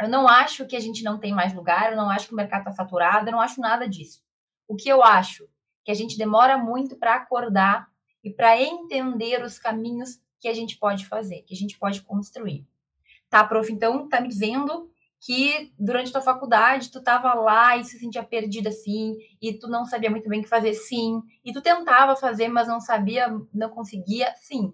Eu 0.00 0.08
não 0.08 0.26
acho 0.26 0.66
que 0.66 0.74
a 0.74 0.80
gente 0.80 1.04
não 1.04 1.18
tem 1.18 1.32
mais 1.32 1.54
lugar, 1.54 1.92
eu 1.92 1.96
não 1.96 2.10
acho 2.10 2.26
que 2.26 2.32
o 2.32 2.36
mercado 2.36 2.60
está 2.60 2.72
saturado, 2.72 3.28
eu 3.28 3.32
não 3.32 3.40
acho 3.40 3.60
nada 3.60 3.88
disso. 3.88 4.22
O 4.66 4.74
que 4.74 4.88
eu 4.88 5.02
acho? 5.02 5.48
Que 5.84 5.90
a 5.90 5.94
gente 5.94 6.18
demora 6.18 6.58
muito 6.58 6.96
para 6.96 7.14
acordar 7.14 7.88
e 8.24 8.30
para 8.30 8.60
entender 8.60 9.42
os 9.42 9.58
caminhos 9.58 10.20
que 10.40 10.48
a 10.48 10.54
gente 10.54 10.76
pode 10.78 11.06
fazer, 11.06 11.42
que 11.42 11.54
a 11.54 11.56
gente 11.56 11.78
pode 11.78 12.02
construir. 12.02 12.66
Tá, 13.30 13.44
prof? 13.44 13.72
Então, 13.72 14.08
tá 14.08 14.20
me 14.20 14.28
dizendo 14.28 14.91
que 15.24 15.72
durante 15.78 16.10
tua 16.10 16.20
faculdade 16.20 16.90
tu 16.90 17.00
tava 17.00 17.32
lá 17.34 17.76
e 17.76 17.84
se 17.84 17.96
sentia 17.96 18.24
perdida 18.24 18.70
assim, 18.70 19.16
e 19.40 19.52
tu 19.54 19.68
não 19.68 19.84
sabia 19.84 20.10
muito 20.10 20.28
bem 20.28 20.40
o 20.40 20.42
que 20.42 20.48
fazer, 20.48 20.74
sim, 20.74 21.22
e 21.44 21.52
tu 21.52 21.62
tentava 21.62 22.16
fazer, 22.16 22.48
mas 22.48 22.66
não 22.66 22.80
sabia, 22.80 23.28
não 23.54 23.70
conseguia, 23.70 24.34
sim. 24.36 24.72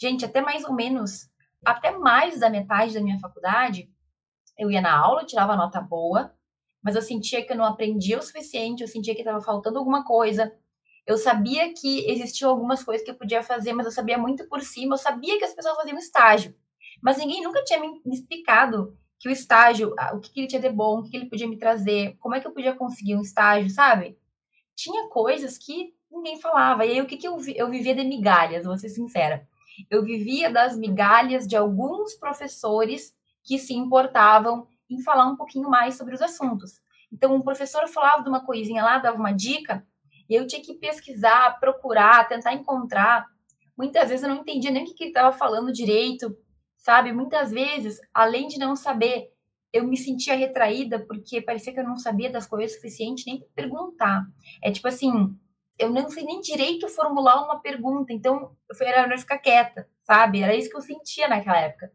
Gente, 0.00 0.24
até 0.24 0.40
mais 0.40 0.64
ou 0.64 0.72
menos, 0.72 1.28
até 1.64 1.90
mais 1.90 2.38
da 2.38 2.48
metade 2.48 2.94
da 2.94 3.00
minha 3.00 3.18
faculdade, 3.18 3.90
eu 4.56 4.70
ia 4.70 4.80
na 4.80 4.96
aula, 4.96 5.24
tirava 5.24 5.56
nota 5.56 5.80
boa, 5.80 6.32
mas 6.80 6.94
eu 6.94 7.02
sentia 7.02 7.44
que 7.44 7.52
eu 7.52 7.56
não 7.56 7.64
aprendia 7.64 8.18
o 8.18 8.22
suficiente, 8.22 8.82
eu 8.82 8.88
sentia 8.88 9.14
que 9.14 9.20
estava 9.20 9.40
faltando 9.40 9.78
alguma 9.78 10.04
coisa. 10.04 10.52
Eu 11.04 11.16
sabia 11.16 11.72
que 11.74 12.08
existiam 12.10 12.50
algumas 12.50 12.84
coisas 12.84 13.04
que 13.04 13.10
eu 13.10 13.16
podia 13.16 13.42
fazer, 13.42 13.72
mas 13.72 13.86
eu 13.86 13.92
sabia 13.92 14.18
muito 14.18 14.48
por 14.48 14.60
cima, 14.60 14.94
eu 14.94 14.98
sabia 14.98 15.38
que 15.38 15.44
as 15.44 15.54
pessoas 15.54 15.76
faziam 15.76 15.98
estágio. 15.98 16.54
Mas 17.02 17.16
ninguém 17.18 17.42
nunca 17.42 17.62
tinha 17.64 17.80
me, 17.80 18.00
explicado 18.06 18.96
que 19.22 19.28
o 19.28 19.30
estágio, 19.32 19.94
o 20.14 20.18
que, 20.18 20.32
que 20.32 20.40
ele 20.40 20.48
tinha 20.48 20.60
de 20.60 20.68
bom, 20.68 20.98
o 20.98 21.02
que, 21.04 21.10
que 21.10 21.16
ele 21.16 21.30
podia 21.30 21.46
me 21.46 21.56
trazer, 21.56 22.16
como 22.18 22.34
é 22.34 22.40
que 22.40 22.46
eu 22.48 22.50
podia 22.50 22.74
conseguir 22.74 23.14
um 23.14 23.20
estágio, 23.20 23.70
sabe? 23.70 24.18
Tinha 24.74 25.08
coisas 25.10 25.56
que 25.56 25.94
ninguém 26.10 26.40
falava. 26.40 26.84
E 26.84 26.90
aí, 26.90 27.00
o 27.00 27.06
que, 27.06 27.16
que 27.16 27.28
eu, 27.28 27.38
vi? 27.38 27.56
eu 27.56 27.70
vivia 27.70 27.94
de 27.94 28.02
migalhas, 28.02 28.64
vou 28.64 28.76
ser 28.76 28.88
sincera. 28.88 29.46
Eu 29.88 30.02
vivia 30.02 30.50
das 30.50 30.76
migalhas 30.76 31.46
de 31.46 31.56
alguns 31.56 32.14
professores 32.14 33.14
que 33.44 33.60
se 33.60 33.72
importavam 33.74 34.66
em 34.90 35.00
falar 35.00 35.26
um 35.26 35.36
pouquinho 35.36 35.70
mais 35.70 35.96
sobre 35.96 36.16
os 36.16 36.20
assuntos. 36.20 36.80
Então, 37.12 37.32
um 37.32 37.42
professor 37.42 37.86
falava 37.86 38.24
de 38.24 38.28
uma 38.28 38.44
coisinha 38.44 38.82
lá, 38.82 38.98
dava 38.98 39.16
uma 39.16 39.30
dica, 39.30 39.86
e 40.28 40.34
eu 40.34 40.48
tinha 40.48 40.60
que 40.60 40.74
pesquisar, 40.74 41.60
procurar, 41.60 42.26
tentar 42.26 42.54
encontrar. 42.54 43.24
Muitas 43.78 44.08
vezes 44.08 44.24
eu 44.24 44.30
não 44.30 44.40
entendia 44.40 44.72
nem 44.72 44.82
o 44.82 44.86
que, 44.86 45.04
ele 45.04 45.10
estava 45.10 45.32
falando 45.32 45.72
direito, 45.72 46.36
sabe? 46.82 47.12
Muitas 47.12 47.52
vezes, 47.52 48.00
além 48.12 48.48
de 48.48 48.58
não 48.58 48.74
saber, 48.74 49.32
eu 49.72 49.86
me 49.86 49.96
sentia 49.96 50.34
retraída 50.34 50.98
porque 50.98 51.40
parecia 51.40 51.72
que 51.72 51.78
eu 51.80 51.84
não 51.84 51.96
sabia 51.96 52.30
das 52.30 52.46
coisas 52.46 52.74
suficiente 52.74 53.24
nem 53.24 53.46
perguntar. 53.54 54.26
É 54.60 54.70
tipo 54.70 54.88
assim, 54.88 55.34
eu 55.78 55.90
não 55.90 56.10
sei 56.10 56.24
nem 56.24 56.40
direito 56.40 56.88
formular 56.88 57.42
uma 57.44 57.60
pergunta, 57.60 58.12
então 58.12 58.54
eu 58.68 58.76
fui 58.76 58.86
era 58.86 59.16
ficar 59.16 59.38
quieta, 59.38 59.88
sabe? 60.02 60.42
Era 60.42 60.56
isso 60.56 60.68
que 60.68 60.76
eu 60.76 60.82
sentia 60.82 61.28
naquela 61.28 61.58
época. 61.58 61.92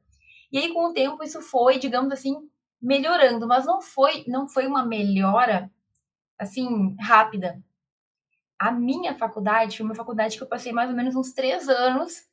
E 0.51 0.57
aí, 0.57 0.73
com 0.73 0.85
o 0.85 0.93
tempo, 0.93 1.21
isso 1.21 1.41
foi, 1.41 1.77
digamos 1.77 2.11
assim, 2.11 2.49
melhorando, 2.81 3.45
mas 3.45 3.65
não 3.65 3.81
foi, 3.81 4.23
não 4.25 4.47
foi 4.47 4.65
uma 4.65 4.85
melhora 4.85 5.69
assim 6.39 6.95
rápida. 6.97 7.61
A 8.57 8.71
minha 8.71 9.15
faculdade 9.15 9.77
foi 9.77 9.85
uma 9.85 9.95
faculdade 9.95 10.37
que 10.37 10.43
eu 10.43 10.47
passei 10.47 10.71
mais 10.71 10.89
ou 10.89 10.95
menos 10.95 11.15
uns 11.15 11.33
três 11.33 11.67
anos 11.67 12.26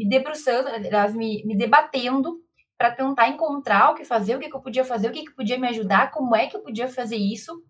me 0.00 0.08
debruçando, 0.08 0.70
aliás, 0.70 1.14
me, 1.14 1.44
me 1.44 1.54
debatendo 1.54 2.40
para 2.78 2.90
tentar 2.90 3.28
encontrar 3.28 3.90
o 3.90 3.94
que 3.94 4.02
fazer, 4.02 4.34
o 4.34 4.38
que, 4.38 4.48
que 4.48 4.56
eu 4.56 4.62
podia 4.62 4.82
fazer, 4.82 5.08
o 5.08 5.12
que, 5.12 5.26
que 5.26 5.34
podia 5.34 5.58
me 5.58 5.68
ajudar, 5.68 6.10
como 6.10 6.34
é 6.34 6.46
que 6.46 6.56
eu 6.56 6.62
podia 6.62 6.88
fazer 6.88 7.16
isso, 7.16 7.62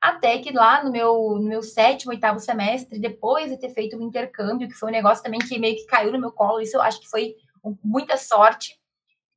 até 0.00 0.38
que 0.38 0.52
lá 0.52 0.84
no 0.84 0.92
meu, 0.92 1.12
no 1.40 1.48
meu 1.48 1.60
sétimo, 1.60 2.12
oitavo 2.12 2.38
semestre, 2.38 3.00
depois 3.00 3.50
de 3.50 3.58
ter 3.58 3.70
feito 3.70 3.96
um 3.96 4.06
intercâmbio, 4.06 4.68
que 4.68 4.76
foi 4.76 4.90
um 4.90 4.92
negócio 4.92 5.24
também 5.24 5.40
que 5.40 5.58
meio 5.58 5.74
que 5.74 5.86
caiu 5.86 6.12
no 6.12 6.20
meu 6.20 6.30
colo, 6.30 6.60
isso 6.60 6.76
eu 6.76 6.82
acho 6.82 7.00
que 7.00 7.08
foi 7.08 7.34
muita 7.82 8.16
sorte, 8.16 8.78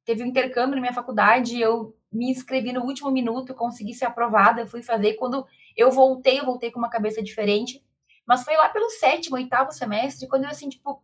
teve 0.05 0.21
um 0.21 0.27
intercâmbio 0.27 0.75
na 0.75 0.81
minha 0.81 0.93
faculdade, 0.93 1.59
eu 1.59 1.97
me 2.13 2.29
inscrevi 2.29 2.71
no 2.71 2.83
último 2.83 3.09
minuto, 3.09 3.55
consegui 3.55 3.95
ser 3.95 4.05
aprovada, 4.05 4.67
fui 4.67 4.83
fazer. 4.83 5.15
Quando 5.15 5.47
eu 5.75 5.89
voltei, 5.89 6.39
eu 6.39 6.45
voltei 6.45 6.69
com 6.69 6.77
uma 6.77 6.89
cabeça 6.91 7.23
diferente. 7.23 7.83
Mas 8.25 8.43
foi 8.43 8.55
lá 8.55 8.69
pelo 8.69 8.89
sétimo, 8.91 9.35
oitavo 9.35 9.71
semestre, 9.71 10.27
quando 10.27 10.43
eu, 10.43 10.49
assim, 10.49 10.69
tipo, 10.69 11.03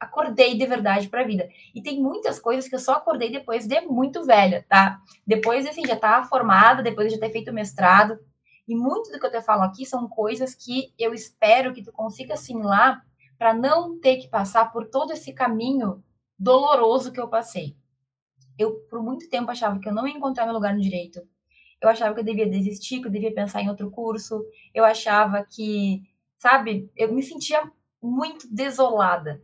acordei 0.00 0.56
de 0.56 0.66
verdade 0.66 1.08
para 1.08 1.20
a 1.20 1.26
vida. 1.26 1.48
E 1.74 1.82
tem 1.82 2.00
muitas 2.02 2.38
coisas 2.40 2.68
que 2.68 2.74
eu 2.74 2.78
só 2.80 2.94
acordei 2.94 3.30
depois 3.30 3.66
de 3.66 3.80
muito 3.82 4.24
velha, 4.24 4.64
tá? 4.68 4.98
Depois, 5.26 5.66
assim, 5.66 5.86
já 5.86 5.96
tá 5.96 6.24
formada, 6.24 6.82
depois 6.82 7.08
de 7.08 7.14
já 7.14 7.20
ter 7.20 7.30
feito 7.30 7.52
mestrado. 7.52 8.18
E 8.66 8.74
muito 8.74 9.12
do 9.12 9.18
que 9.20 9.26
eu 9.26 9.30
te 9.30 9.42
falo 9.42 9.62
aqui 9.62 9.84
são 9.84 10.08
coisas 10.08 10.54
que 10.54 10.94
eu 10.98 11.12
espero 11.12 11.72
que 11.72 11.82
tu 11.82 11.92
consiga 11.92 12.34
assimilar 12.34 13.04
para 13.38 13.52
não 13.52 13.98
ter 13.98 14.16
que 14.16 14.28
passar 14.28 14.72
por 14.72 14.86
todo 14.86 15.12
esse 15.12 15.32
caminho 15.32 16.02
doloroso 16.38 17.12
que 17.12 17.20
eu 17.20 17.28
passei 17.28 17.76
eu 18.60 18.74
por 18.90 19.02
muito 19.02 19.28
tempo 19.28 19.50
achava 19.50 19.78
que 19.78 19.88
eu 19.88 19.94
não 19.94 20.06
ia 20.06 20.14
encontrar 20.14 20.44
meu 20.44 20.54
lugar 20.54 20.74
no 20.74 20.80
direito. 20.80 21.20
Eu 21.80 21.88
achava 21.88 22.14
que 22.14 22.20
eu 22.20 22.24
devia 22.24 22.48
desistir, 22.48 23.00
que 23.00 23.06
eu 23.06 23.10
devia 23.10 23.34
pensar 23.34 23.62
em 23.62 23.70
outro 23.70 23.90
curso. 23.90 24.44
Eu 24.74 24.84
achava 24.84 25.42
que, 25.42 26.02
sabe, 26.36 26.90
eu 26.94 27.12
me 27.12 27.22
sentia 27.22 27.70
muito 28.02 28.46
desolada. 28.54 29.42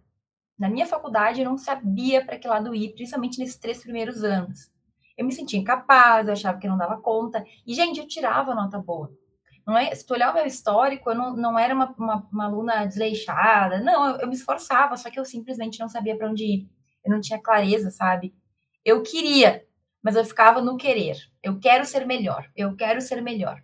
Na 0.59 0.71
minha 0.71 0.87
faculdade, 0.87 1.41
eu 1.41 1.49
não 1.49 1.59
sabia 1.59 2.25
para 2.25 2.39
que 2.39 2.49
lado 2.49 2.75
ir, 2.75 2.95
principalmente 2.95 3.39
nesses 3.39 3.59
três 3.59 3.83
primeiros 3.83 4.25
anos. 4.25 4.71
Eu 5.17 5.25
me 5.25 5.33
sentia 5.33 5.59
incapaz, 5.59 6.27
eu 6.27 6.33
achava 6.33 6.59
que 6.59 6.69
não 6.69 6.79
dava 6.79 7.01
conta. 7.01 7.45
E, 7.67 7.75
gente, 7.75 8.01
eu 8.01 8.09
tirava 8.09 8.55
nota 8.55 8.79
boa. 8.79 9.11
Não 9.67 9.77
é, 9.77 9.93
se 9.95 10.07
tu 10.07 10.15
olhar 10.15 10.31
o 10.31 10.35
meu 10.35 10.47
histórico, 10.47 11.11
eu 11.11 11.15
não, 11.15 11.37
não 11.37 11.59
era 11.59 11.75
uma, 11.75 11.93
uma, 11.99 12.29
uma 12.33 12.45
aluna 12.45 12.87
desleixada. 12.87 13.81
Não, 13.81 14.11
eu, 14.11 14.21
eu, 14.21 14.29
me 14.29 14.35
esforçava, 14.35 14.97
só 14.97 15.11
que 15.11 15.19
eu 15.19 15.25
simplesmente 15.25 15.81
não 15.81 15.89
sabia 15.89 16.17
para 16.17 16.31
onde 16.31 16.45
ir. 16.45 16.71
Eu 17.05 17.11
não 17.11 17.21
tinha 17.21 17.41
clareza, 17.43 17.91
sabe? 17.91 18.35
Eu 18.85 19.03
queria, 19.03 19.67
mas 20.03 20.15
eu 20.15 20.25
ficava 20.25 20.63
no 20.63 20.77
querer. 20.77 21.17
Eu 21.43 21.59
quero 21.59 21.85
ser 21.85 22.07
melhor, 22.07 22.49
eu 22.55 22.77
quero 22.77 23.01
ser 23.01 23.21
melhor. 23.21 23.61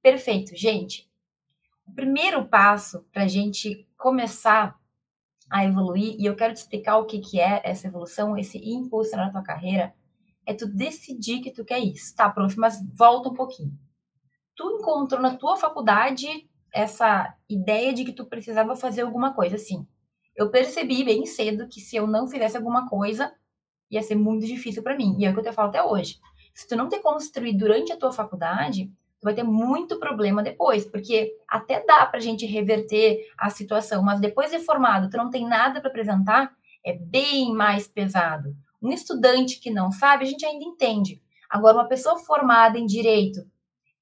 Perfeito, 0.00 0.54
gente. 0.54 1.10
O 1.84 1.92
primeiro 1.92 2.46
passo 2.46 3.04
para 3.12 3.24
a 3.24 3.28
gente 3.28 3.88
começar 3.96 4.78
a 5.50 5.64
evoluir, 5.64 6.16
e 6.18 6.26
eu 6.26 6.36
quero 6.36 6.54
te 6.54 6.58
explicar 6.58 6.98
o 6.98 7.06
que, 7.06 7.20
que 7.20 7.40
é 7.40 7.60
essa 7.64 7.86
evolução, 7.86 8.36
esse 8.36 8.58
impulso 8.58 9.16
na 9.16 9.30
tua 9.30 9.42
carreira, 9.42 9.94
é 10.44 10.54
tu 10.54 10.66
decidir 10.66 11.40
que 11.40 11.52
tu 11.52 11.64
quer 11.64 11.78
isso. 11.78 12.14
Tá, 12.14 12.28
prof, 12.30 12.56
mas 12.56 12.80
volta 12.94 13.28
um 13.28 13.34
pouquinho 13.34 13.76
tu 14.56 14.78
encontrou 14.80 15.20
na 15.20 15.36
tua 15.36 15.56
faculdade 15.56 16.26
essa 16.72 17.34
ideia 17.48 17.92
de 17.92 18.04
que 18.04 18.12
tu 18.12 18.24
precisava 18.24 18.74
fazer 18.74 19.02
alguma 19.02 19.34
coisa 19.34 19.56
assim. 19.56 19.86
Eu 20.34 20.50
percebi 20.50 21.04
bem 21.04 21.24
cedo 21.26 21.68
que 21.68 21.80
se 21.80 21.96
eu 21.96 22.06
não 22.06 22.26
fizesse 22.26 22.56
alguma 22.56 22.88
coisa, 22.88 23.32
ia 23.90 24.02
ser 24.02 24.16
muito 24.16 24.46
difícil 24.46 24.82
para 24.82 24.96
mim. 24.96 25.16
E 25.18 25.26
é 25.26 25.30
o 25.30 25.34
que 25.34 25.40
eu 25.40 25.44
te 25.44 25.52
falo 25.52 25.68
até 25.68 25.82
hoje. 25.82 26.18
Se 26.54 26.66
tu 26.66 26.74
não 26.74 26.88
te 26.88 26.98
construir 27.00 27.54
durante 27.56 27.92
a 27.92 27.96
tua 27.96 28.12
faculdade, 28.12 28.90
vai 29.26 29.34
ter 29.34 29.42
muito 29.42 29.98
problema 29.98 30.42
depois, 30.42 30.84
porque 30.84 31.36
até 31.48 31.84
dá 31.84 32.06
pra 32.06 32.20
gente 32.20 32.46
reverter 32.46 33.26
a 33.36 33.50
situação, 33.50 34.02
mas 34.02 34.20
depois 34.20 34.52
de 34.52 34.60
formado, 34.60 35.10
tu 35.10 35.16
não 35.16 35.30
tem 35.30 35.46
nada 35.46 35.80
para 35.80 35.90
apresentar, 35.90 36.54
é 36.84 36.92
bem 36.92 37.52
mais 37.52 37.88
pesado. 37.88 38.56
Um 38.80 38.92
estudante 38.92 39.58
que 39.58 39.68
não 39.68 39.90
sabe, 39.90 40.24
a 40.24 40.28
gente 40.28 40.46
ainda 40.46 40.64
entende. 40.64 41.20
Agora, 41.50 41.78
uma 41.78 41.88
pessoa 41.88 42.18
formada 42.20 42.78
em 42.78 42.86
direito, 42.86 43.40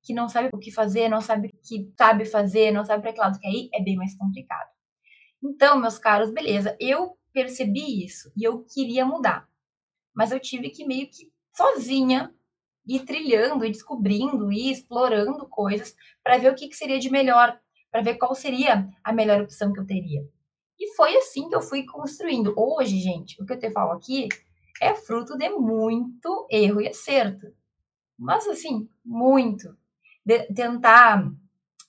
que 0.03 0.13
não 0.13 0.29
sabe 0.29 0.51
o 0.53 0.59
que 0.59 0.71
fazer, 0.71 1.09
não 1.09 1.23
sabe 1.23 1.49
o 1.49 1.51
que 1.67 1.91
sabe 1.97 2.27
fazer, 2.27 2.71
não 2.71 2.85
sabe 2.85 3.03
para 3.03 3.13
que 3.15 3.21
lado 3.21 3.41
quer 3.41 3.51
ir, 3.51 3.71
é 3.73 3.83
bem 3.83 3.97
mais 3.97 4.15
complicado. 4.15 4.69
Então, 5.43 5.81
meus 5.81 5.99
caros, 5.99 6.31
beleza, 6.31 6.77
eu 6.79 7.17
percebi 7.33 8.05
isso 8.05 8.31
e 8.37 8.45
eu 8.45 8.63
queria 8.65 9.07
mudar. 9.07 9.49
Mas 10.15 10.31
eu 10.33 10.39
tive 10.39 10.69
que 10.69 10.87
meio 10.87 11.07
que 11.07 11.33
sozinha 11.57 12.31
ir 12.87 13.05
trilhando 13.05 13.65
e 13.65 13.71
descobrindo 13.71 14.53
e 14.53 14.71
explorando 14.71 15.49
coisas 15.49 15.95
para 16.23 16.39
ver 16.39 16.53
o 16.53 16.55
que, 16.55 16.69
que 16.69 16.77
seria 16.77 16.99
de 16.99 17.11
melhor, 17.11 17.59
para 17.91 18.03
ver 18.03 18.17
qual 18.17 18.35
seria 18.35 18.89
a 19.03 19.13
melhor 19.13 19.41
opção 19.41 19.73
que 19.73 19.81
eu 19.81 19.87
teria. 19.87 20.23
E 20.79 20.95
foi 20.95 21.17
assim 21.17 21.49
que 21.49 21.55
eu 21.55 21.63
fui 21.63 21.85
construindo. 21.85 22.53
Hoje, 22.57 22.99
gente, 22.99 23.41
o 23.41 23.47
que 23.47 23.53
eu 23.53 23.59
te 23.59 23.71
falo 23.71 23.93
aqui 23.93 24.29
é 24.81 24.95
fruto 24.95 25.37
de 25.39 25.49
muito 25.51 26.47
erro 26.51 26.81
e 26.81 26.89
acerto. 26.89 27.47
Mas 28.19 28.47
assim, 28.47 28.89
muito 29.05 29.77
de 30.25 30.43
tentar 30.53 31.31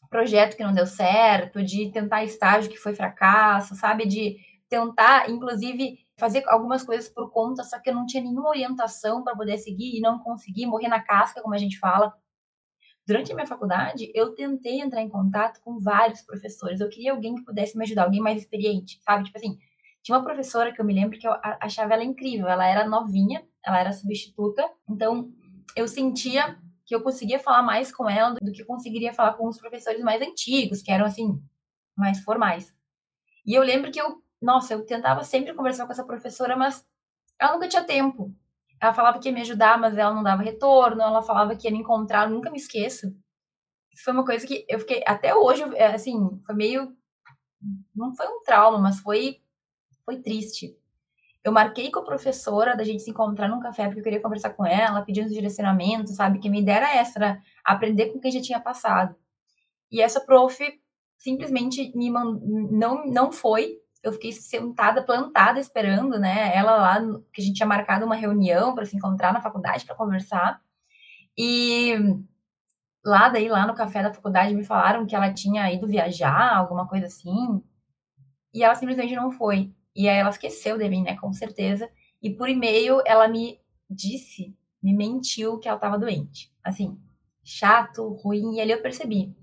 projeto 0.10 0.56
que 0.56 0.64
não 0.64 0.74
deu 0.74 0.86
certo, 0.86 1.64
de 1.64 1.92
tentar 1.92 2.24
estágio 2.24 2.72
que 2.72 2.78
foi 2.78 2.94
fracasso, 2.94 3.76
sabe? 3.76 4.06
De 4.06 4.38
tentar, 4.70 5.30
inclusive, 5.30 6.05
fazer 6.18 6.44
algumas 6.48 6.84
coisas 6.84 7.10
por 7.10 7.32
conta, 7.32 7.64
só 7.64 7.80
que 7.80 7.90
eu 7.90 7.96
não 7.96 8.06
tinha 8.06 8.24
nenhuma 8.24 8.50
orientação 8.50 9.24
para 9.24 9.36
poder 9.36 9.58
seguir 9.58 9.98
e 9.98 10.02
não 10.02 10.20
consegui 10.20 10.66
morrer 10.66 10.88
na 10.88 11.02
casca, 11.02 11.42
como 11.42 11.54
a 11.54 11.58
gente 11.58 11.78
fala. 11.78 12.14
Durante 13.06 13.32
a 13.32 13.36
minha 13.36 13.46
faculdade, 13.46 14.12
eu 14.16 14.34
tentei 14.34 14.82
entrar 14.82 15.02
em 15.02 15.10
contato 15.10 15.62
com 15.62 15.78
vários 15.78 16.22
professores. 16.22 16.80
Eu 16.80 16.90
queria 16.90 17.12
alguém 17.12 17.36
que 17.36 17.44
pudesse 17.44 17.78
me 17.78 17.84
ajudar, 17.84 18.04
alguém 18.04 18.22
mais 18.22 18.42
experiente, 18.42 19.00
sabe? 19.04 19.26
Tipo 19.26 19.38
assim, 19.38 19.60
tinha 20.02 20.18
uma 20.18 20.24
professora 20.24 20.74
que 20.74 20.82
eu 20.82 20.86
me 20.86 20.94
lembro 20.94 21.20
que 21.20 21.28
eu 21.28 21.34
achava 21.60 21.94
ela 21.94 22.04
incrível. 22.04 22.48
Ela 22.48 22.66
era 22.66 22.88
novinha, 22.88 23.46
ela 23.64 23.80
era 23.80 23.92
substituta, 23.92 24.68
então 24.90 25.32
eu 25.76 25.88
sentia 25.88 26.58
que 26.86 26.96
eu 26.96 27.02
conseguia 27.02 27.40
falar 27.40 27.64
mais 27.64 27.92
com 27.92 28.10
ela 28.10 28.36
do 28.36 28.52
que 28.52 28.62
eu 28.62 28.66
conseguiria 28.66 29.12
falar 29.12 29.34
com 29.34 29.48
os 29.48 29.58
professores 29.58 30.02
mais 30.02 30.22
antigos, 30.22 30.82
que 30.82 30.92
eram 30.92 31.06
assim, 31.06 31.42
mais 31.98 32.20
formais. 32.22 32.74
E 33.46 33.54
eu 33.54 33.64
lembro 33.64 33.92
que 33.92 34.00
eu, 34.00 34.22
nossa, 34.46 34.74
eu 34.74 34.86
tentava 34.86 35.24
sempre 35.24 35.54
conversar 35.54 35.86
com 35.86 35.92
essa 35.92 36.06
professora, 36.06 36.56
mas 36.56 36.86
ela 37.40 37.54
nunca 37.54 37.68
tinha 37.68 37.84
tempo. 37.84 38.34
Ela 38.82 38.94
falava 38.94 39.20
que 39.20 39.30
ia 39.30 39.34
me 39.34 39.42
ajudar, 39.42 39.80
mas 39.80 39.98
ela 39.98 40.14
não 40.14 40.24
dava 40.24 40.44
retorno, 40.44 41.02
ela 41.02 41.22
falava 41.22 41.56
que 41.56 41.68
ia 41.68 41.72
me 41.72 41.80
encontrar, 41.80 42.30
nunca 42.30 42.52
me 42.52 42.58
esqueço. 42.58 43.16
Foi 44.04 44.14
uma 44.14 44.26
coisa 44.26 44.46
que 44.46 44.66
eu 44.70 44.80
fiquei, 44.80 45.04
até 45.08 45.34
hoje, 45.36 45.64
assim, 45.80 46.40
foi 46.46 46.56
meio, 46.56 46.96
não 47.96 48.16
foi 48.16 48.28
um 48.28 48.44
trauma, 48.44 48.80
mas 48.80 49.00
foi, 49.00 49.42
foi 50.06 50.22
triste 50.22 50.78
eu 51.46 51.52
marquei 51.52 51.92
com 51.92 52.00
a 52.00 52.04
professora 52.04 52.76
da 52.76 52.84
gente 52.84 53.04
se 53.04 53.12
encontrar 53.12 53.48
num 53.48 53.60
café 53.60 53.86
porque 53.86 54.00
eu 54.00 54.04
queria 54.04 54.20
conversar 54.22 54.50
com 54.50 54.66
ela, 54.66 55.04
pedir 55.04 55.24
uns 55.24 55.32
direcionamentos, 55.32 56.16
sabe? 56.16 56.40
Que 56.40 56.50
me 56.50 56.66
dera 56.66 56.92
essa, 56.92 57.40
aprender 57.64 58.08
com 58.08 58.20
quem 58.20 58.32
já 58.32 58.42
tinha 58.42 58.60
passado. 58.60 59.16
E 59.92 60.02
essa 60.02 60.20
prof 60.20 60.58
simplesmente 61.16 61.96
me 61.96 62.10
mand... 62.10 62.40
não 62.72 63.06
não 63.06 63.32
foi. 63.32 63.80
Eu 64.06 64.14
fiquei 64.14 64.32
sentada, 64.32 65.02
plantada, 65.02 65.60
esperando, 65.60 66.20
né? 66.20 66.56
Ela 66.56 66.76
lá, 66.76 67.02
que 67.34 67.42
a 67.42 67.44
gente 67.44 67.56
tinha 67.56 67.66
marcado 67.68 68.06
uma 68.06 68.14
reunião 68.14 68.76
para 68.76 68.86
se 68.86 68.96
encontrar 68.96 69.34
na 69.34 69.42
faculdade 69.42 69.84
para 69.84 69.96
conversar. 69.96 70.62
E 71.36 71.96
lá 73.04 73.30
daí, 73.30 73.50
lá 73.50 73.66
no 73.66 73.74
café 73.74 74.04
da 74.04 74.14
faculdade, 74.14 74.54
me 74.54 74.64
falaram 74.64 75.08
que 75.08 75.16
ela 75.16 75.34
tinha 75.34 75.74
ido 75.74 75.88
viajar, 75.88 76.56
alguma 76.56 76.88
coisa 76.88 77.08
assim. 77.08 77.64
E 78.54 78.64
ela 78.64 78.76
simplesmente 78.76 79.16
não 79.16 79.32
foi. 79.32 79.74
E 79.96 80.08
aí 80.08 80.18
ela 80.18 80.30
esqueceu 80.30 80.78
de 80.78 80.88
mim, 80.88 81.02
né? 81.02 81.18
Com 81.18 81.34
certeza. 81.34 81.90
E 82.22 82.30
por 82.30 82.48
e-mail 82.48 83.02
ela 83.08 83.28
me 83.28 83.60
disse, 83.90 84.56
me 84.84 84.96
mentiu 84.96 85.58
que 85.58 85.68
ela 85.68 85.78
estava 85.78 85.98
doente. 85.98 86.54
Assim, 86.64 86.96
chato, 87.44 88.08
ruim. 88.24 88.58
E 88.58 88.62
ali 88.62 88.70
eu 88.70 88.84
percebi 88.84 89.36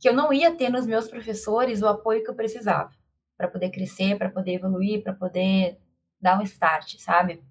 que 0.00 0.08
eu 0.08 0.12
não 0.12 0.32
ia 0.32 0.52
ter 0.56 0.70
nos 0.70 0.88
meus 0.88 1.06
professores 1.06 1.82
o 1.82 1.86
apoio 1.86 2.24
que 2.24 2.30
eu 2.30 2.34
precisava 2.34 2.90
para 3.36 3.48
poder 3.48 3.70
crescer, 3.70 4.16
para 4.16 4.30
poder 4.30 4.54
evoluir, 4.54 5.02
para 5.02 5.12
poder 5.12 5.78
dar 6.20 6.38
um 6.38 6.42
start, 6.42 6.96
sabe? 6.98 7.42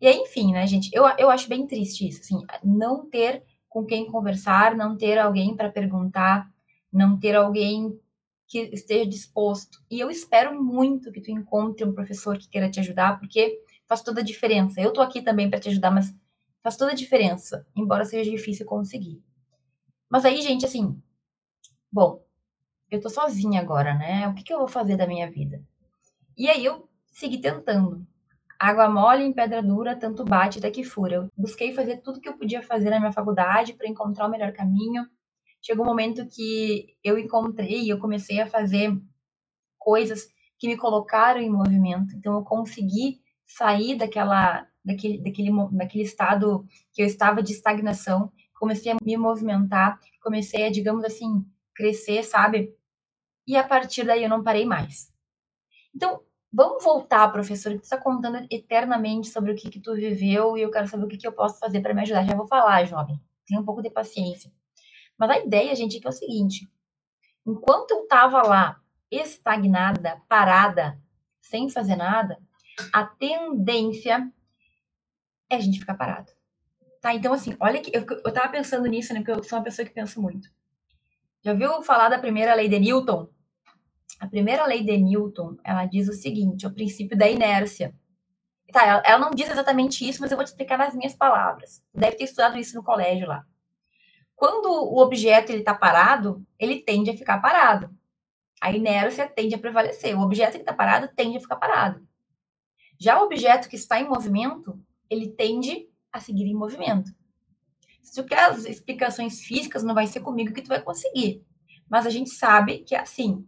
E 0.00 0.06
aí, 0.06 0.16
enfim, 0.16 0.52
né, 0.52 0.66
gente? 0.66 0.90
Eu, 0.92 1.04
eu 1.18 1.30
acho 1.30 1.48
bem 1.48 1.66
triste 1.66 2.08
isso, 2.08 2.20
assim, 2.20 2.44
não 2.64 3.08
ter 3.08 3.42
com 3.68 3.84
quem 3.84 4.06
conversar, 4.06 4.76
não 4.76 4.96
ter 4.96 5.18
alguém 5.18 5.54
para 5.54 5.70
perguntar, 5.70 6.50
não 6.92 7.18
ter 7.18 7.36
alguém 7.36 7.98
que 8.48 8.58
esteja 8.72 9.08
disposto. 9.08 9.78
E 9.88 10.00
eu 10.00 10.10
espero 10.10 10.60
muito 10.60 11.12
que 11.12 11.20
tu 11.20 11.30
encontre 11.30 11.84
um 11.84 11.92
professor 11.92 12.36
que 12.36 12.48
queira 12.48 12.68
te 12.68 12.80
ajudar, 12.80 13.18
porque 13.20 13.62
faz 13.86 14.02
toda 14.02 14.20
a 14.20 14.24
diferença. 14.24 14.80
Eu 14.80 14.92
tô 14.92 15.00
aqui 15.00 15.22
também 15.22 15.48
para 15.48 15.60
te 15.60 15.68
ajudar, 15.68 15.90
mas 15.92 16.12
faz 16.62 16.76
toda 16.76 16.90
a 16.90 16.94
diferença, 16.94 17.64
embora 17.76 18.04
seja 18.04 18.28
difícil 18.28 18.66
conseguir. 18.66 19.22
Mas 20.08 20.24
aí, 20.24 20.42
gente, 20.42 20.66
assim, 20.66 21.00
bom, 21.92 22.24
eu 22.90 23.00
tô 23.00 23.08
sozinha 23.08 23.60
agora, 23.60 23.94
né? 23.94 24.28
O 24.28 24.34
que, 24.34 24.42
que 24.42 24.52
eu 24.52 24.58
vou 24.58 24.68
fazer 24.68 24.96
da 24.96 25.06
minha 25.06 25.30
vida? 25.30 25.62
E 26.36 26.48
aí 26.48 26.64
eu 26.64 26.88
segui 27.12 27.38
tentando. 27.38 28.06
Água 28.58 28.88
mole 28.90 29.24
em 29.24 29.32
pedra 29.32 29.62
dura, 29.62 29.96
tanto 29.96 30.24
bate 30.24 30.58
até 30.58 30.70
que 30.70 30.84
fura. 30.84 31.16
Eu 31.16 31.28
busquei 31.36 31.72
fazer 31.72 31.98
tudo 31.98 32.20
que 32.20 32.28
eu 32.28 32.36
podia 32.36 32.62
fazer 32.62 32.90
na 32.90 33.00
minha 33.00 33.12
faculdade 33.12 33.72
para 33.74 33.88
encontrar 33.88 34.26
o 34.26 34.30
melhor 34.30 34.52
caminho 34.52 35.06
chegou 35.60 35.84
um 35.84 35.88
momento 35.88 36.26
que 36.26 36.96
eu 37.04 37.18
encontrei, 37.18 37.90
eu 37.90 37.98
comecei 37.98 38.40
a 38.40 38.46
fazer 38.46 38.96
coisas 39.78 40.28
que 40.58 40.66
me 40.66 40.76
colocaram 40.76 41.40
em 41.40 41.50
movimento. 41.50 42.14
Então 42.16 42.34
eu 42.34 42.42
consegui 42.42 43.20
sair 43.46 43.96
daquela 43.96 44.66
daquele 44.84 45.18
daquele 45.18 45.50
daquele 45.72 46.04
estado 46.04 46.66
que 46.92 47.02
eu 47.02 47.06
estava 47.06 47.42
de 47.42 47.52
estagnação, 47.52 48.32
comecei 48.54 48.92
a 48.92 48.96
me 49.02 49.16
movimentar, 49.16 49.98
comecei 50.22 50.66
a, 50.66 50.70
digamos 50.70 51.04
assim, 51.04 51.44
crescer, 51.74 52.22
sabe? 52.22 52.74
E 53.50 53.56
a 53.56 53.64
partir 53.64 54.04
daí 54.04 54.22
eu 54.22 54.28
não 54.28 54.44
parei 54.44 54.64
mais. 54.64 55.12
Então, 55.92 56.22
vamos 56.52 56.84
voltar, 56.84 57.32
professor, 57.32 57.72
que 57.72 57.80
tu 57.80 57.82
está 57.82 57.98
contando 57.98 58.46
eternamente 58.48 59.26
sobre 59.26 59.50
o 59.50 59.56
que 59.56 59.68
que 59.68 59.80
tu 59.80 59.92
viveu 59.92 60.56
e 60.56 60.62
eu 60.62 60.70
quero 60.70 60.86
saber 60.86 61.04
o 61.04 61.08
que 61.08 61.16
que 61.16 61.26
eu 61.26 61.32
posso 61.32 61.58
fazer 61.58 61.80
para 61.80 61.92
me 61.92 62.02
ajudar. 62.02 62.24
Já 62.24 62.36
vou 62.36 62.46
falar, 62.46 62.84
jovem. 62.84 63.20
Tenha 63.44 63.60
um 63.60 63.64
pouco 63.64 63.82
de 63.82 63.90
paciência. 63.90 64.52
Mas 65.18 65.30
a 65.30 65.38
ideia, 65.40 65.74
gente, 65.74 65.96
é 65.96 66.00
que 66.00 66.06
é 66.06 66.10
o 66.10 66.12
seguinte: 66.12 66.70
enquanto 67.44 67.90
eu 67.90 68.04
estava 68.04 68.40
lá 68.40 68.80
estagnada, 69.10 70.22
parada, 70.28 70.96
sem 71.40 71.68
fazer 71.68 71.96
nada, 71.96 72.38
a 72.92 73.04
tendência 73.04 74.32
é 75.50 75.56
a 75.56 75.60
gente 75.60 75.80
ficar 75.80 75.94
parado. 75.94 76.30
Tá? 77.00 77.12
Então, 77.12 77.32
assim, 77.32 77.56
olha 77.58 77.80
que 77.80 77.90
eu, 77.92 78.06
eu 78.08 78.32
tava 78.32 78.48
pensando 78.48 78.86
nisso, 78.86 79.12
né? 79.12 79.24
Porque 79.24 79.40
eu 79.40 79.42
sou 79.42 79.58
uma 79.58 79.64
pessoa 79.64 79.84
que 79.84 79.92
pensa 79.92 80.20
muito. 80.20 80.48
Já 81.42 81.52
viu 81.52 81.82
falar 81.82 82.10
da 82.10 82.18
primeira 82.20 82.54
lei 82.54 82.68
de 82.68 82.78
Newton? 82.78 83.28
A 84.18 84.26
primeira 84.26 84.66
lei 84.66 84.82
de 84.82 84.96
Newton, 84.96 85.56
ela 85.64 85.86
diz 85.86 86.08
o 86.08 86.12
seguinte, 86.12 86.66
o 86.66 86.72
princípio 86.72 87.16
da 87.16 87.28
inércia. 87.28 87.94
Tá, 88.72 88.86
ela, 88.86 89.02
ela 89.04 89.18
não 89.18 89.30
diz 89.30 89.50
exatamente 89.50 90.08
isso, 90.08 90.20
mas 90.20 90.30
eu 90.30 90.36
vou 90.36 90.44
te 90.44 90.48
explicar 90.48 90.78
nas 90.78 90.94
minhas 90.94 91.14
palavras. 91.14 91.82
Deve 91.92 92.16
ter 92.16 92.24
estudado 92.24 92.58
isso 92.58 92.76
no 92.76 92.84
colégio 92.84 93.26
lá. 93.26 93.44
Quando 94.36 94.66
o 94.70 94.98
objeto 94.98 95.52
está 95.52 95.74
parado, 95.74 96.44
ele 96.58 96.80
tende 96.80 97.10
a 97.10 97.16
ficar 97.16 97.40
parado. 97.40 97.94
A 98.60 98.72
inércia 98.72 99.28
tende 99.28 99.54
a 99.54 99.58
prevalecer. 99.58 100.16
O 100.16 100.22
objeto 100.22 100.52
que 100.52 100.58
está 100.60 100.72
parado 100.72 101.08
tende 101.14 101.36
a 101.36 101.40
ficar 101.40 101.56
parado. 101.56 102.06
Já 102.98 103.20
o 103.20 103.24
objeto 103.24 103.68
que 103.68 103.76
está 103.76 104.00
em 104.00 104.08
movimento, 104.08 104.78
ele 105.08 105.28
tende 105.28 105.88
a 106.12 106.20
seguir 106.20 106.44
em 106.44 106.54
movimento. 106.54 107.10
Se 108.02 108.14
tu 108.14 108.26
quer 108.26 108.44
as 108.44 108.64
explicações 108.64 109.40
físicas, 109.40 109.82
não 109.82 109.94
vai 109.94 110.06
ser 110.06 110.20
comigo 110.20 110.52
que 110.52 110.62
tu 110.62 110.68
vai 110.68 110.82
conseguir. 110.82 111.44
Mas 111.88 112.06
a 112.06 112.10
gente 112.10 112.30
sabe 112.30 112.78
que 112.78 112.94
é 112.94 113.00
assim. 113.00 113.46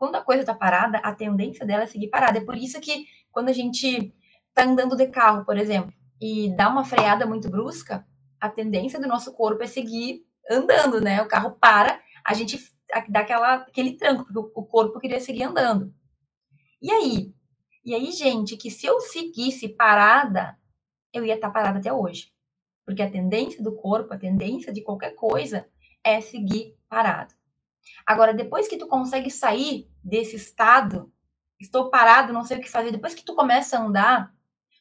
Quando 0.00 0.14
a 0.14 0.22
coisa 0.22 0.40
está 0.40 0.54
parada, 0.54 0.96
a 0.96 1.14
tendência 1.14 1.66
dela 1.66 1.82
é 1.82 1.86
seguir 1.86 2.08
parada. 2.08 2.38
É 2.38 2.40
por 2.42 2.56
isso 2.56 2.80
que 2.80 3.04
quando 3.30 3.50
a 3.50 3.52
gente 3.52 4.14
está 4.48 4.64
andando 4.64 4.96
de 4.96 5.06
carro, 5.08 5.44
por 5.44 5.58
exemplo, 5.58 5.92
e 6.18 6.48
dá 6.56 6.70
uma 6.70 6.86
freada 6.86 7.26
muito 7.26 7.50
brusca, 7.50 8.06
a 8.40 8.48
tendência 8.48 8.98
do 8.98 9.06
nosso 9.06 9.30
corpo 9.34 9.62
é 9.62 9.66
seguir 9.66 10.24
andando, 10.50 11.02
né? 11.02 11.20
O 11.20 11.28
carro 11.28 11.50
para, 11.50 12.00
a 12.24 12.32
gente 12.32 12.58
dá 13.10 13.20
aquela, 13.20 13.56
aquele 13.56 13.92
tranco, 13.92 14.24
porque 14.24 14.38
o 14.38 14.64
corpo 14.64 14.98
queria 14.98 15.20
seguir 15.20 15.42
andando. 15.42 15.92
E 16.80 16.90
aí? 16.90 17.34
E 17.84 17.94
aí, 17.94 18.10
gente, 18.10 18.56
que 18.56 18.70
se 18.70 18.86
eu 18.86 19.00
seguisse 19.00 19.68
parada, 19.68 20.58
eu 21.12 21.26
ia 21.26 21.34
estar 21.34 21.50
parada 21.50 21.78
até 21.78 21.92
hoje. 21.92 22.32
Porque 22.86 23.02
a 23.02 23.10
tendência 23.10 23.62
do 23.62 23.76
corpo, 23.76 24.14
a 24.14 24.18
tendência 24.18 24.72
de 24.72 24.80
qualquer 24.80 25.14
coisa 25.14 25.68
é 26.02 26.22
seguir 26.22 26.74
parado. 26.88 27.34
Agora, 28.06 28.34
depois 28.34 28.68
que 28.68 28.76
tu 28.76 28.86
consegue 28.86 29.30
sair 29.30 29.88
desse 30.02 30.36
estado, 30.36 31.12
estou 31.58 31.90
parado, 31.90 32.32
não 32.32 32.44
sei 32.44 32.58
o 32.58 32.60
que 32.60 32.70
fazer, 32.70 32.90
depois 32.90 33.14
que 33.14 33.24
tu 33.24 33.34
começa 33.34 33.78
a 33.78 33.82
andar, 33.82 34.34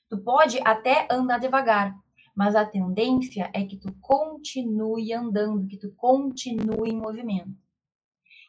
tu 0.09 0.17
pode 0.17 0.59
até 0.65 1.07
andar 1.11 1.39
devagar, 1.39 1.95
mas 2.35 2.55
a 2.55 2.65
tendência 2.65 3.49
é 3.53 3.63
que 3.65 3.77
tu 3.77 3.93
continue 4.01 5.13
andando, 5.13 5.67
que 5.67 5.77
tu 5.77 5.91
continue 5.91 6.89
em 6.89 6.97
movimento. 6.97 7.55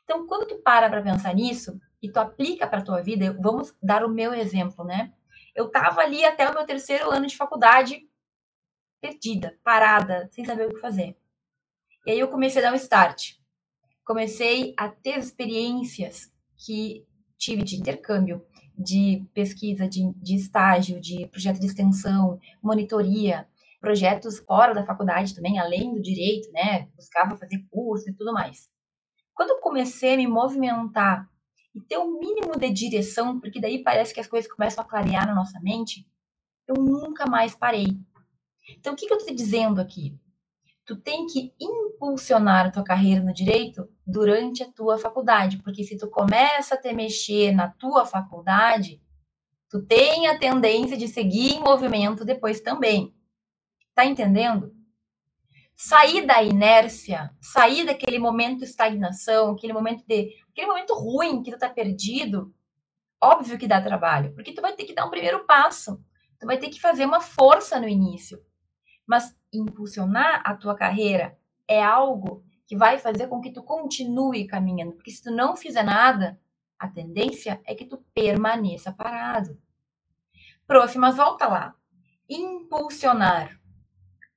Então, 0.05 0.27
quando 0.27 0.47
tu 0.47 0.59
para 0.59 0.89
para 0.89 1.03
pensar 1.03 1.35
nisso 1.35 1.81
e 2.03 2.11
tu 2.11 2.19
aplica 2.19 2.67
para 2.67 2.83
tua 2.83 3.03
vida, 3.03 3.37
vamos 3.41 3.75
dar 3.83 4.05
o 4.05 4.09
meu 4.09 4.33
exemplo, 4.33 4.85
né? 4.85 5.13
Eu 5.55 5.67
estava 5.67 6.01
ali 6.01 6.25
até 6.25 6.49
o 6.49 6.55
meu 6.55 6.65
terceiro 6.65 7.11
ano 7.11 7.27
de 7.27 7.37
faculdade, 7.37 8.09
perdida, 9.01 9.59
parada, 9.63 10.29
sem 10.33 10.45
saber 10.45 10.67
o 10.67 10.75
que 10.75 10.81
fazer. 10.81 11.17
E 12.07 12.13
aí 12.13 12.19
eu 12.19 12.29
comecei 12.29 12.63
a 12.63 12.67
dar 12.67 12.73
um 12.73 12.77
start. 12.77 13.40
Comecei 14.11 14.75
a 14.77 14.89
ter 14.89 15.21
experiências 15.21 16.33
que 16.57 17.07
tive 17.39 17.63
de 17.63 17.77
intercâmbio, 17.77 18.45
de 18.77 19.25
pesquisa, 19.33 19.87
de, 19.87 20.13
de 20.17 20.35
estágio, 20.35 21.01
de 21.01 21.29
projeto 21.29 21.61
de 21.61 21.67
extensão, 21.67 22.37
monitoria, 22.61 23.47
projetos 23.81 24.41
fora 24.41 24.75
da 24.75 24.85
faculdade 24.85 25.33
também, 25.33 25.61
além 25.61 25.95
do 25.95 26.03
direito, 26.03 26.51
né? 26.51 26.89
Buscava 26.97 27.37
fazer 27.37 27.65
curso 27.71 28.11
e 28.11 28.13
tudo 28.13 28.33
mais. 28.33 28.69
Quando 29.33 29.51
eu 29.51 29.61
comecei 29.61 30.15
a 30.15 30.17
me 30.17 30.27
movimentar 30.27 31.31
e 31.73 31.81
ter 31.81 31.99
um 31.99 32.19
mínimo 32.19 32.59
de 32.59 32.69
direção, 32.69 33.39
porque 33.39 33.61
daí 33.61 33.81
parece 33.81 34.13
que 34.13 34.19
as 34.19 34.27
coisas 34.27 34.51
começam 34.51 34.83
a 34.83 34.89
clarear 34.89 35.25
na 35.25 35.37
nossa 35.37 35.61
mente, 35.61 36.05
eu 36.67 36.75
nunca 36.75 37.27
mais 37.31 37.55
parei. 37.55 37.97
Então, 38.77 38.93
o 38.93 38.97
que, 38.97 39.07
que 39.07 39.13
eu 39.13 39.19
estou 39.19 39.37
dizendo 39.37 39.81
aqui? 39.81 40.19
Tu 40.91 40.97
tem 40.97 41.25
que 41.25 41.55
impulsionar 41.61 42.67
a 42.67 42.71
tua 42.73 42.83
carreira 42.83 43.23
no 43.23 43.33
direito 43.33 43.89
durante 44.05 44.65
a 44.65 44.73
tua 44.73 44.99
faculdade, 44.99 45.63
porque 45.63 45.85
se 45.85 45.97
tu 45.97 46.11
começa 46.11 46.75
a 46.75 46.77
te 46.77 46.93
mexer 46.93 47.53
na 47.53 47.71
tua 47.71 48.05
faculdade, 48.05 49.01
tu 49.69 49.87
tem 49.87 50.27
a 50.27 50.37
tendência 50.37 50.97
de 50.97 51.07
seguir 51.07 51.53
em 51.53 51.61
movimento 51.61 52.25
depois 52.25 52.61
também. 52.61 53.15
Tá 53.95 54.05
entendendo? 54.05 54.75
Sair 55.77 56.27
da 56.27 56.43
inércia, 56.43 57.31
sair 57.41 57.87
daquele 57.87 58.19
momento 58.19 58.59
de 58.59 58.65
estagnação, 58.65 59.53
aquele 59.53 59.73
momento 59.73 60.03
de, 60.09 60.35
aquele 60.51 60.67
momento 60.67 60.93
ruim 60.95 61.41
que 61.41 61.53
tu 61.53 61.59
tá 61.61 61.69
perdido, 61.69 62.53
óbvio 63.23 63.57
que 63.57 63.69
dá 63.69 63.81
trabalho, 63.81 64.35
porque 64.35 64.53
tu 64.53 64.61
vai 64.61 64.73
ter 64.73 64.87
que 64.87 64.93
dar 64.93 65.07
um 65.07 65.11
primeiro 65.11 65.47
passo. 65.47 66.05
Tu 66.41 66.47
vai 66.49 66.59
ter 66.59 66.69
que 66.69 66.81
fazer 66.81 67.07
uma 67.07 67.21
força 67.21 67.79
no 67.79 67.87
início. 67.87 68.45
Mas 69.07 69.39
impulsionar 69.53 70.43
a 70.45 70.55
tua 70.55 70.75
carreira 70.75 71.37
é 71.67 71.83
algo 71.83 72.45
que 72.67 72.77
vai 72.77 72.99
fazer 72.99 73.27
com 73.27 73.41
que 73.41 73.51
tu 73.51 73.63
continue 73.63 74.47
caminhando, 74.47 74.93
porque 74.93 75.11
se 75.11 75.23
tu 75.23 75.31
não 75.31 75.57
fizer 75.57 75.83
nada, 75.83 76.41
a 76.79 76.89
tendência 76.89 77.61
é 77.65 77.75
que 77.75 77.85
tu 77.85 77.99
permaneça 78.15 78.93
parado. 78.93 79.59
Prof, 80.67 80.97
mas 80.97 81.17
volta 81.17 81.49
lá. 81.49 81.75
Impulsionar. 82.29 83.59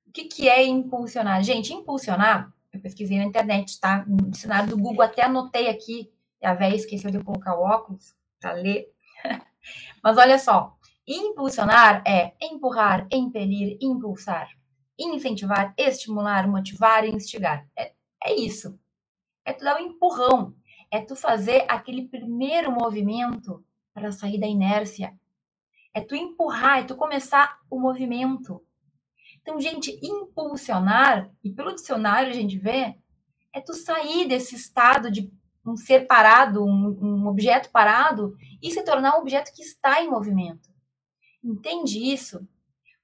O 0.07 0.11
que, 0.11 0.25
que 0.25 0.49
é 0.49 0.65
impulsionar? 0.65 1.43
Gente, 1.43 1.73
impulsionar, 1.73 2.51
eu 2.71 2.79
pesquisei 2.81 3.17
na 3.17 3.25
internet, 3.25 3.79
tá? 3.79 4.03
No 4.07 4.31
dicionário 4.31 4.69
do 4.69 4.77
Google, 4.77 5.03
até 5.03 5.23
anotei 5.23 5.69
aqui, 5.69 6.11
a 6.41 6.53
véia 6.53 6.75
esqueceu 6.75 7.11
de 7.11 7.23
colocar 7.23 7.55
o 7.55 7.61
óculos 7.61 8.15
para 8.39 8.53
ler. 8.53 8.91
mas 10.03 10.17
olha 10.17 10.39
só, 10.39 10.75
impulsionar 11.07 12.03
é 12.05 12.33
empurrar, 12.41 13.07
impelir, 13.11 13.77
impulsar 13.79 14.49
incentivar, 14.97 15.73
estimular, 15.77 16.47
motivar 16.47 17.05
e 17.05 17.11
instigar. 17.11 17.67
É, 17.77 17.93
é 18.23 18.35
isso. 18.35 18.79
É 19.45 19.53
tu 19.53 19.63
dar 19.63 19.77
um 19.77 19.85
empurrão. 19.85 20.55
É 20.91 21.01
tu 21.01 21.15
fazer 21.15 21.65
aquele 21.67 22.07
primeiro 22.07 22.71
movimento 22.71 23.65
para 23.93 24.11
sair 24.11 24.39
da 24.39 24.47
inércia. 24.47 25.17
É 25.93 26.01
tu 26.01 26.15
empurrar, 26.15 26.79
é 26.79 26.83
tu 26.83 26.95
começar 26.95 27.59
o 27.69 27.79
movimento. 27.79 28.61
Então, 29.41 29.59
gente, 29.59 29.99
impulsionar, 30.01 31.29
e 31.43 31.51
pelo 31.51 31.75
dicionário 31.75 32.29
a 32.29 32.33
gente 32.33 32.57
vê, 32.57 32.95
é 33.53 33.61
tu 33.61 33.73
sair 33.73 34.27
desse 34.27 34.55
estado 34.55 35.11
de 35.11 35.31
um 35.65 35.75
ser 35.75 36.07
parado, 36.07 36.63
um, 36.65 36.97
um 37.01 37.27
objeto 37.27 37.69
parado, 37.69 38.35
e 38.61 38.71
se 38.71 38.83
tornar 38.83 39.15
um 39.15 39.21
objeto 39.21 39.53
que 39.53 39.61
está 39.61 40.01
em 40.01 40.09
movimento. 40.09 40.69
Entende 41.43 41.99
isso? 41.99 42.47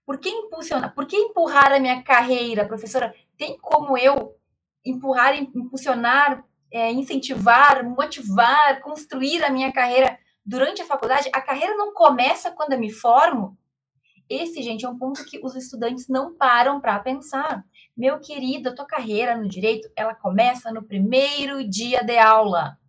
Por 0.09 0.17
que 0.17 0.27
impulsionar? 0.27 0.95
Por 0.95 1.05
que 1.05 1.15
empurrar 1.15 1.71
a 1.71 1.79
minha 1.79 2.01
carreira, 2.01 2.65
professora? 2.65 3.13
Tem 3.37 3.55
como 3.59 3.95
eu 3.95 4.35
empurrar, 4.83 5.35
impulsionar, 5.35 6.43
é, 6.73 6.91
incentivar, 6.91 7.87
motivar, 7.87 8.81
construir 8.81 9.45
a 9.45 9.51
minha 9.51 9.71
carreira 9.71 10.17
durante 10.43 10.81
a 10.81 10.85
faculdade? 10.85 11.29
A 11.31 11.39
carreira 11.39 11.75
não 11.75 11.93
começa 11.93 12.49
quando 12.49 12.73
eu 12.73 12.79
me 12.79 12.91
formo? 12.91 13.55
Esse, 14.27 14.63
gente, 14.63 14.83
é 14.83 14.89
um 14.89 14.97
ponto 14.97 15.23
que 15.25 15.39
os 15.45 15.55
estudantes 15.55 16.07
não 16.07 16.35
param 16.35 16.81
para 16.81 16.97
pensar. 16.97 17.63
Meu 17.95 18.19
querido, 18.19 18.69
a 18.69 18.73
tua 18.73 18.87
carreira 18.87 19.37
no 19.37 19.47
direito, 19.47 19.91
ela 19.95 20.15
começa 20.15 20.71
no 20.71 20.81
primeiro 20.81 21.63
dia 21.63 22.03
de 22.03 22.17
aula. 22.17 22.79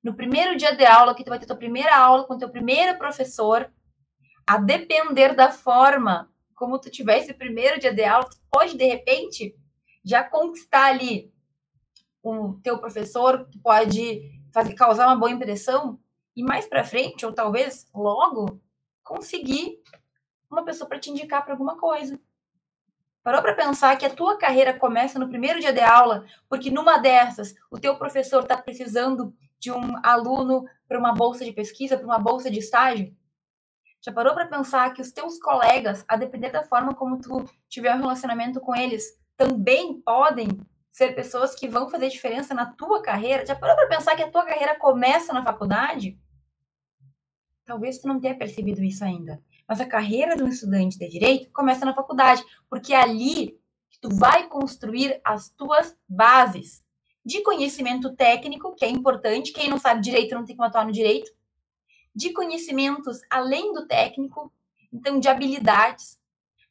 No 0.00 0.14
primeiro 0.14 0.56
dia 0.56 0.76
de 0.76 0.86
aula, 0.86 1.12
que 1.12 1.24
tu 1.24 1.30
vai 1.30 1.40
ter 1.40 1.46
tua 1.46 1.56
primeira 1.56 1.96
aula 1.96 2.24
com 2.24 2.38
teu 2.38 2.50
primeiro 2.50 2.96
professor, 2.98 3.68
a 4.50 4.58
depender 4.58 5.32
da 5.36 5.52
forma 5.52 6.28
como 6.56 6.80
tu 6.80 6.90
tivesse 6.90 7.32
primeiro 7.32 7.78
dia 7.78 7.94
de 7.94 8.02
aula, 8.02 8.28
tu 8.28 8.36
pode 8.50 8.76
de 8.76 8.84
repente 8.84 9.56
já 10.04 10.24
conquistar 10.24 10.86
ali 10.86 11.32
o 12.20 12.54
teu 12.54 12.76
professor, 12.78 13.46
tu 13.48 13.60
pode 13.60 14.42
fazer 14.52 14.74
causar 14.74 15.06
uma 15.06 15.14
boa 15.14 15.30
impressão 15.30 16.00
e 16.34 16.42
mais 16.42 16.66
para 16.66 16.82
frente 16.82 17.24
ou 17.24 17.32
talvez 17.32 17.88
logo 17.94 18.60
conseguir 19.04 19.80
uma 20.50 20.64
pessoa 20.64 20.88
para 20.88 20.98
te 20.98 21.12
indicar 21.12 21.44
para 21.44 21.54
alguma 21.54 21.78
coisa. 21.78 22.18
Parou 23.22 23.42
para 23.42 23.54
pensar 23.54 23.96
que 23.96 24.04
a 24.04 24.10
tua 24.12 24.36
carreira 24.36 24.76
começa 24.76 25.16
no 25.16 25.28
primeiro 25.28 25.60
dia 25.60 25.72
de 25.72 25.78
aula, 25.78 26.26
porque 26.48 26.72
numa 26.72 26.98
dessas 26.98 27.54
o 27.70 27.78
teu 27.78 27.94
professor 27.94 28.42
está 28.42 28.56
precisando 28.56 29.32
de 29.60 29.70
um 29.70 29.94
aluno 30.02 30.64
para 30.88 30.98
uma 30.98 31.14
bolsa 31.14 31.44
de 31.44 31.52
pesquisa, 31.52 31.96
para 31.96 32.06
uma 32.06 32.18
bolsa 32.18 32.50
de 32.50 32.58
estágio? 32.58 33.14
Já 34.02 34.12
parou 34.12 34.34
para 34.34 34.46
pensar 34.46 34.92
que 34.94 35.02
os 35.02 35.12
teus 35.12 35.38
colegas, 35.38 36.04
a 36.08 36.16
depender 36.16 36.50
da 36.50 36.62
forma 36.62 36.94
como 36.94 37.20
tu 37.20 37.44
tiver 37.68 37.94
um 37.94 38.00
relacionamento 38.00 38.58
com 38.60 38.74
eles, 38.74 39.04
também 39.36 40.00
podem 40.00 40.48
ser 40.90 41.14
pessoas 41.14 41.54
que 41.54 41.68
vão 41.68 41.88
fazer 41.88 42.08
diferença 42.08 42.54
na 42.54 42.66
tua 42.66 43.02
carreira? 43.02 43.44
Já 43.44 43.54
parou 43.54 43.76
para 43.76 43.88
pensar 43.88 44.16
que 44.16 44.22
a 44.22 44.30
tua 44.30 44.44
carreira 44.44 44.78
começa 44.78 45.32
na 45.32 45.44
faculdade? 45.44 46.18
Talvez 47.64 47.98
tu 47.98 48.08
não 48.08 48.18
tenha 48.18 48.36
percebido 48.36 48.82
isso 48.82 49.04
ainda. 49.04 49.40
Mas 49.68 49.80
a 49.80 49.86
carreira 49.86 50.34
de 50.34 50.42
um 50.42 50.48
estudante 50.48 50.98
de 50.98 51.08
direito 51.08 51.52
começa 51.52 51.84
na 51.84 51.94
faculdade, 51.94 52.42
porque 52.68 52.92
é 52.92 53.00
ali 53.00 53.60
que 53.90 54.00
tu 54.00 54.08
vai 54.14 54.48
construir 54.48 55.20
as 55.22 55.50
tuas 55.50 55.96
bases 56.08 56.84
de 57.24 57.42
conhecimento 57.42 58.16
técnico, 58.16 58.74
que 58.74 58.84
é 58.84 58.88
importante. 58.88 59.52
Quem 59.52 59.68
não 59.68 59.78
sabe 59.78 60.00
direito 60.00 60.34
não 60.34 60.44
tem 60.44 60.56
como 60.56 60.66
atuar 60.66 60.86
no 60.86 60.92
direito 60.92 61.30
de 62.14 62.32
conhecimentos 62.32 63.20
além 63.30 63.72
do 63.72 63.86
técnico, 63.86 64.52
então 64.92 65.18
de 65.18 65.28
habilidades. 65.28 66.18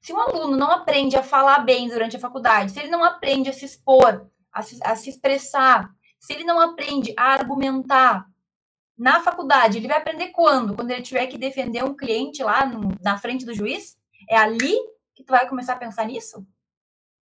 Se 0.02 0.14
um 0.14 0.20
aluno 0.20 0.56
não 0.56 0.72
aprende 0.72 1.16
a 1.16 1.24
falar 1.24 1.60
bem 1.60 1.88
durante 1.88 2.16
a 2.16 2.20
faculdade, 2.20 2.72
se 2.72 2.80
ele 2.80 2.90
não 2.90 3.04
aprende 3.04 3.50
a 3.50 3.54
se 3.54 3.66
expor, 3.66 4.30
a 4.52 4.62
se, 4.62 4.80
a 4.84 4.96
se 4.96 5.10
expressar, 5.10 5.90
se 6.20 6.34
ele 6.34 6.44
não 6.44 6.60
aprende 6.60 7.14
a 7.18 7.34
argumentar 7.34 8.30
na 8.98 9.22
faculdade, 9.22 9.78
ele 9.78 9.88
vai 9.88 9.98
aprender 9.98 10.30
quando? 10.30 10.76
Quando 10.76 10.92
ele 10.92 11.02
tiver 11.02 11.28
que 11.28 11.38
defender 11.38 11.84
um 11.84 11.96
cliente 11.96 12.44
lá 12.44 12.66
no, 12.66 12.94
na 13.02 13.18
frente 13.18 13.46
do 13.46 13.54
juiz? 13.54 13.98
É 14.30 14.38
ali 14.38 14.76
que 15.16 15.24
tu 15.24 15.32
vai 15.32 15.48
começar 15.48 15.74
a 15.74 15.78
pensar 15.78 16.06
nisso? 16.06 16.46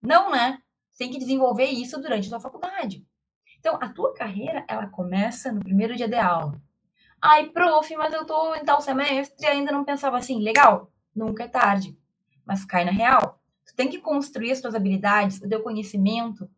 Não, 0.00 0.30
né? 0.30 0.58
Tem 0.98 1.10
que 1.10 1.18
desenvolver 1.18 1.66
isso 1.66 2.00
durante 2.00 2.26
a 2.26 2.30
sua 2.30 2.40
faculdade. 2.40 3.06
Então, 3.58 3.78
a 3.80 3.88
tua 3.88 4.14
carreira, 4.14 4.64
ela 4.68 4.86
começa 4.86 5.52
no 5.52 5.60
primeiro 5.60 5.94
dia 5.94 6.08
de 6.08 6.14
aula. 6.14 6.60
Ai, 7.20 7.48
prof, 7.48 7.96
mas 7.96 8.12
eu 8.12 8.24
tô 8.24 8.54
em 8.54 8.64
tal 8.64 8.80
semestre 8.80 9.44
e 9.44 9.48
ainda 9.48 9.72
não 9.72 9.84
pensava 9.84 10.16
assim. 10.18 10.40
Legal, 10.40 10.90
nunca 11.14 11.44
é 11.44 11.48
tarde. 11.48 11.98
Mas 12.44 12.64
cai 12.64 12.84
na 12.84 12.90
real. 12.90 13.40
Tu 13.66 13.74
tem 13.74 13.88
que 13.88 13.98
construir 13.98 14.52
as 14.52 14.60
tuas 14.60 14.74
habilidades, 14.74 15.40
o 15.40 15.48
teu 15.48 15.62
conhecimento, 15.62 16.48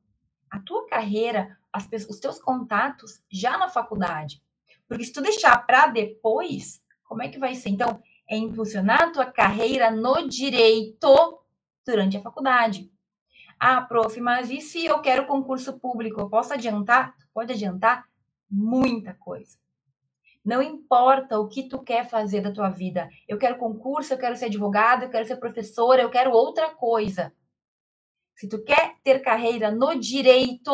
a 0.51 0.59
tua 0.59 0.87
carreira, 0.87 1.57
as, 1.73 1.89
os 2.09 2.19
teus 2.19 2.39
contatos 2.41 3.23
já 3.31 3.57
na 3.57 3.69
faculdade. 3.69 4.43
Porque 4.87 5.05
se 5.05 5.13
tu 5.13 5.21
deixar 5.21 5.57
para 5.67 5.87
depois, 5.87 6.83
como 7.05 7.23
é 7.23 7.29
que 7.29 7.39
vai 7.39 7.55
ser? 7.55 7.71
Então, 7.71 8.03
é 8.29 8.37
impulsionar 8.37 9.05
a 9.05 9.11
tua 9.11 9.27
carreira 9.27 9.91
no 9.91 10.29
direito 10.29 11.43
durante 11.87 12.17
a 12.17 12.23
faculdade. 12.23 12.91
Ah, 13.59 13.81
prof, 13.81 14.21
mas 14.21 14.51
e 14.51 14.61
se 14.61 14.85
eu 14.85 15.01
quero 15.01 15.27
concurso 15.27 15.79
público? 15.79 16.21
Eu 16.21 16.29
posso 16.29 16.53
adiantar? 16.53 17.15
Pode 17.33 17.53
adiantar 17.53 18.05
muita 18.51 19.15
coisa. 19.15 19.59
Não 20.49 20.63
importa 20.63 21.39
o 21.39 21.47
que 21.47 21.69
tu 21.69 21.79
quer 21.79 22.09
fazer 22.09 22.41
da 22.41 22.51
tua 22.51 22.71
vida. 22.71 23.11
Eu 23.29 23.37
quero 23.37 23.59
concurso, 23.59 24.15
eu 24.15 24.19
quero 24.19 24.35
ser 24.35 24.47
advogado, 24.47 25.03
eu 25.03 25.11
quero 25.11 25.27
ser 25.27 25.37
professora, 25.37 26.01
eu 26.01 26.09
quero 26.09 26.33
outra 26.33 26.71
coisa. 26.71 27.35
Se 28.35 28.49
tu 28.49 28.65
quer 28.65 28.95
ter 29.05 29.19
carreira 29.19 29.71
no 29.71 29.95
direito, 29.95 30.73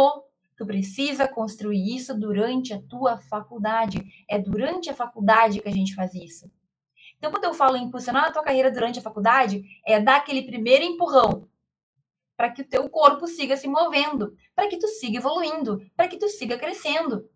tu 0.57 0.65
precisa 0.65 1.27
construir 1.27 1.93
isso 1.93 2.17
durante 2.17 2.73
a 2.73 2.81
tua 2.83 3.19
faculdade. 3.19 4.01
É 4.31 4.39
durante 4.39 4.91
a 4.91 4.95
faculdade 4.95 5.61
que 5.61 5.69
a 5.69 5.73
gente 5.73 5.93
faz 5.93 6.15
isso. 6.15 6.49
Então, 7.19 7.33
quando 7.33 7.43
eu 7.43 7.53
falo 7.53 7.77
em 7.77 7.83
impulsionar 7.83 8.27
a 8.27 8.31
tua 8.31 8.45
carreira 8.45 8.71
durante 8.71 9.01
a 9.01 9.03
faculdade, 9.03 9.65
é 9.85 9.99
dar 9.99 10.19
aquele 10.19 10.43
primeiro 10.43 10.85
empurrão 10.85 11.49
para 12.37 12.49
que 12.49 12.63
o 12.63 12.69
teu 12.69 12.89
corpo 12.89 13.27
siga 13.27 13.57
se 13.57 13.67
movendo, 13.67 14.37
para 14.55 14.69
que 14.69 14.79
tu 14.79 14.87
siga 14.87 15.19
evoluindo, 15.19 15.85
para 15.97 16.07
que 16.07 16.17
tu 16.17 16.29
siga 16.29 16.57
crescendo. 16.57 17.29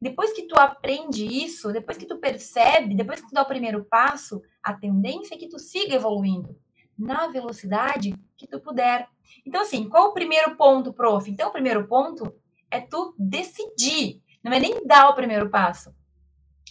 Depois 0.00 0.32
que 0.32 0.42
tu 0.42 0.58
aprende 0.58 1.24
isso, 1.24 1.72
depois 1.72 1.96
que 1.96 2.06
tu 2.06 2.18
percebe, 2.18 2.94
depois 2.94 3.20
que 3.20 3.28
tu 3.28 3.34
dá 3.34 3.42
o 3.42 3.48
primeiro 3.48 3.84
passo, 3.84 4.42
a 4.62 4.74
tendência 4.74 5.34
é 5.34 5.38
que 5.38 5.48
tu 5.48 5.58
siga 5.58 5.94
evoluindo 5.94 6.58
na 6.98 7.26
velocidade 7.28 8.14
que 8.36 8.46
tu 8.46 8.60
puder. 8.60 9.08
Então, 9.46 9.62
assim, 9.62 9.88
qual 9.88 10.10
o 10.10 10.14
primeiro 10.14 10.56
ponto, 10.56 10.92
prof? 10.92 11.30
Então, 11.30 11.48
o 11.48 11.52
primeiro 11.52 11.86
ponto 11.86 12.34
é 12.70 12.80
tu 12.80 13.14
decidir. 13.18 14.22
Não 14.42 14.52
é 14.52 14.60
nem 14.60 14.86
dar 14.86 15.08
o 15.08 15.14
primeiro 15.14 15.48
passo. 15.48 15.94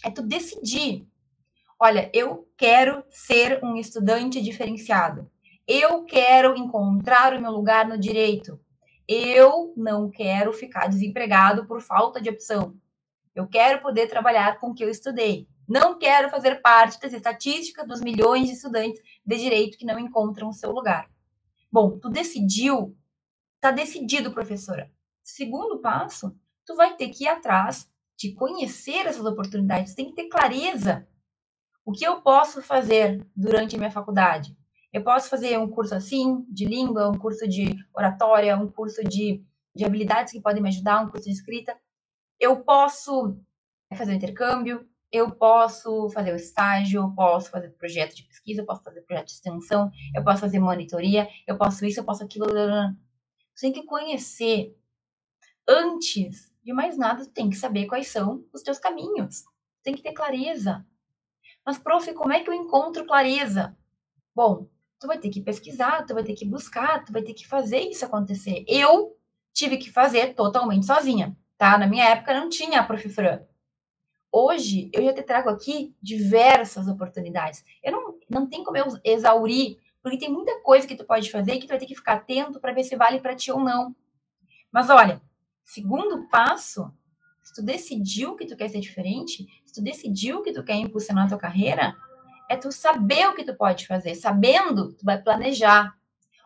É 0.04 0.10
tu 0.10 0.22
decidir. 0.22 1.06
Olha, 1.78 2.10
eu 2.14 2.48
quero 2.56 3.04
ser 3.10 3.62
um 3.64 3.76
estudante 3.76 4.40
diferenciado. 4.40 5.30
Eu 5.66 6.04
quero 6.04 6.56
encontrar 6.56 7.34
o 7.34 7.40
meu 7.40 7.50
lugar 7.50 7.88
no 7.88 7.98
direito. 7.98 8.60
Eu 9.08 9.72
não 9.76 10.10
quero 10.10 10.52
ficar 10.52 10.88
desempregado 10.88 11.66
por 11.66 11.80
falta 11.80 12.20
de 12.20 12.30
opção. 12.30 12.76
Eu 13.34 13.48
quero 13.48 13.82
poder 13.82 14.08
trabalhar 14.08 14.60
com 14.60 14.70
o 14.70 14.74
que 14.74 14.84
eu 14.84 14.88
estudei. 14.88 15.48
Não 15.68 15.98
quero 15.98 16.28
fazer 16.30 16.60
parte 16.60 17.00
das 17.00 17.12
estatísticas 17.12 17.86
dos 17.86 18.00
milhões 18.00 18.46
de 18.46 18.54
estudantes 18.54 19.00
de 19.24 19.36
direito 19.36 19.78
que 19.78 19.86
não 19.86 19.98
encontram 19.98 20.48
o 20.48 20.52
seu 20.52 20.70
lugar. 20.70 21.10
Bom, 21.72 21.98
tu 21.98 22.08
decidiu, 22.08 22.96
tá 23.60 23.70
decidido, 23.70 24.32
professora. 24.32 24.92
Segundo 25.22 25.80
passo, 25.80 26.36
tu 26.64 26.76
vai 26.76 26.94
ter 26.96 27.08
que 27.08 27.24
ir 27.24 27.28
atrás 27.28 27.90
de 28.16 28.32
conhecer 28.32 29.06
essas 29.06 29.24
oportunidades, 29.24 29.92
tu 29.92 29.96
tem 29.96 30.06
que 30.06 30.14
ter 30.14 30.28
clareza. 30.28 31.08
O 31.84 31.92
que 31.92 32.06
eu 32.06 32.20
posso 32.22 32.62
fazer 32.62 33.26
durante 33.34 33.74
a 33.74 33.78
minha 33.78 33.90
faculdade? 33.90 34.56
Eu 34.92 35.02
posso 35.02 35.28
fazer 35.28 35.58
um 35.58 35.68
curso 35.68 35.94
assim, 35.94 36.44
de 36.48 36.64
língua, 36.64 37.10
um 37.10 37.18
curso 37.18 37.48
de 37.48 37.74
oratória, 37.92 38.56
um 38.56 38.70
curso 38.70 39.02
de, 39.02 39.44
de 39.74 39.84
habilidades 39.84 40.32
que 40.32 40.40
podem 40.40 40.62
me 40.62 40.68
ajudar, 40.68 41.02
um 41.02 41.10
curso 41.10 41.26
de 41.26 41.32
escrita. 41.32 41.76
Eu 42.44 42.62
posso 42.62 43.38
fazer 43.96 44.12
um 44.12 44.16
intercâmbio, 44.16 44.86
eu 45.10 45.30
posso 45.34 46.10
fazer 46.10 46.30
o 46.30 46.36
estágio, 46.36 47.00
eu 47.00 47.10
posso 47.14 47.50
fazer 47.50 47.70
projeto 47.70 48.14
de 48.14 48.24
pesquisa, 48.24 48.60
eu 48.60 48.66
posso 48.66 48.82
fazer 48.82 49.00
projeto 49.00 49.28
de 49.28 49.32
extensão, 49.32 49.90
eu 50.14 50.22
posso 50.22 50.42
fazer 50.42 50.58
monitoria, 50.58 51.26
eu 51.46 51.56
posso 51.56 51.86
isso, 51.86 52.00
eu 52.00 52.04
posso 52.04 52.22
aquilo. 52.22 52.44
Você 53.54 53.72
tem 53.72 53.72
que 53.72 53.86
conhecer. 53.86 54.76
Antes 55.66 56.52
de 56.62 56.74
mais 56.74 56.98
nada, 56.98 57.24
tem 57.24 57.48
que 57.48 57.56
saber 57.56 57.86
quais 57.86 58.08
são 58.08 58.44
os 58.52 58.62
teus 58.62 58.78
caminhos. 58.78 59.44
Tem 59.82 59.94
que 59.94 60.02
ter 60.02 60.12
clareza. 60.12 60.86
Mas, 61.64 61.78
prof, 61.78 62.12
como 62.12 62.34
é 62.34 62.42
que 62.42 62.50
eu 62.50 62.54
encontro 62.54 63.06
clareza? 63.06 63.74
Bom, 64.34 64.68
tu 65.00 65.06
vai 65.06 65.16
ter 65.16 65.30
que 65.30 65.40
pesquisar, 65.40 66.04
tu 66.04 66.12
vai 66.12 66.22
ter 66.22 66.34
que 66.34 66.44
buscar, 66.44 67.02
tu 67.06 67.10
vai 67.10 67.22
ter 67.22 67.32
que 67.32 67.48
fazer 67.48 67.80
isso 67.80 68.04
acontecer. 68.04 68.66
Eu 68.68 69.16
tive 69.54 69.78
que 69.78 69.90
fazer 69.90 70.34
totalmente 70.34 70.84
sozinha, 70.84 71.34
tá? 71.56 71.78
Na 71.78 71.86
minha 71.86 72.04
época 72.04 72.34
não 72.34 72.48
tinha 72.48 72.80
a 72.80 72.84
Prof. 72.84 73.08
Fran. 73.08 73.40
Hoje 74.30 74.90
eu 74.92 75.04
já 75.04 75.12
te 75.12 75.22
trago 75.22 75.48
aqui 75.48 75.94
diversas 76.02 76.88
oportunidades. 76.88 77.64
Eu 77.82 77.92
não, 77.92 78.18
não 78.28 78.46
tem 78.48 78.64
como 78.64 78.76
eu 78.76 78.86
exaurir, 79.04 79.78
porque 80.02 80.18
tem 80.18 80.30
muita 80.30 80.60
coisa 80.60 80.86
que 80.86 80.96
tu 80.96 81.04
pode 81.04 81.30
fazer 81.30 81.58
que 81.58 81.66
tu 81.66 81.68
vai 81.68 81.78
ter 81.78 81.86
que 81.86 81.94
ficar 81.94 82.14
atento 82.14 82.60
para 82.60 82.72
ver 82.72 82.82
se 82.82 82.96
vale 82.96 83.20
para 83.20 83.36
ti 83.36 83.52
ou 83.52 83.60
não. 83.60 83.94
Mas 84.72 84.90
olha, 84.90 85.22
segundo 85.64 86.28
passo, 86.28 86.92
se 87.42 87.54
tu 87.54 87.62
decidiu 87.62 88.34
que 88.34 88.46
tu 88.46 88.56
quer 88.56 88.68
ser 88.68 88.80
diferente, 88.80 89.46
se 89.64 89.74
tu 89.74 89.82
decidiu 89.82 90.42
que 90.42 90.52
tu 90.52 90.64
quer 90.64 90.74
impulsionar 90.74 91.26
a 91.26 91.28
tua 91.28 91.38
carreira, 91.38 91.94
é 92.48 92.56
tu 92.56 92.72
saber 92.72 93.28
o 93.28 93.34
que 93.34 93.44
tu 93.44 93.54
pode 93.54 93.86
fazer. 93.86 94.14
Sabendo, 94.14 94.94
tu 94.94 95.04
vai 95.04 95.20
planejar. 95.22 95.96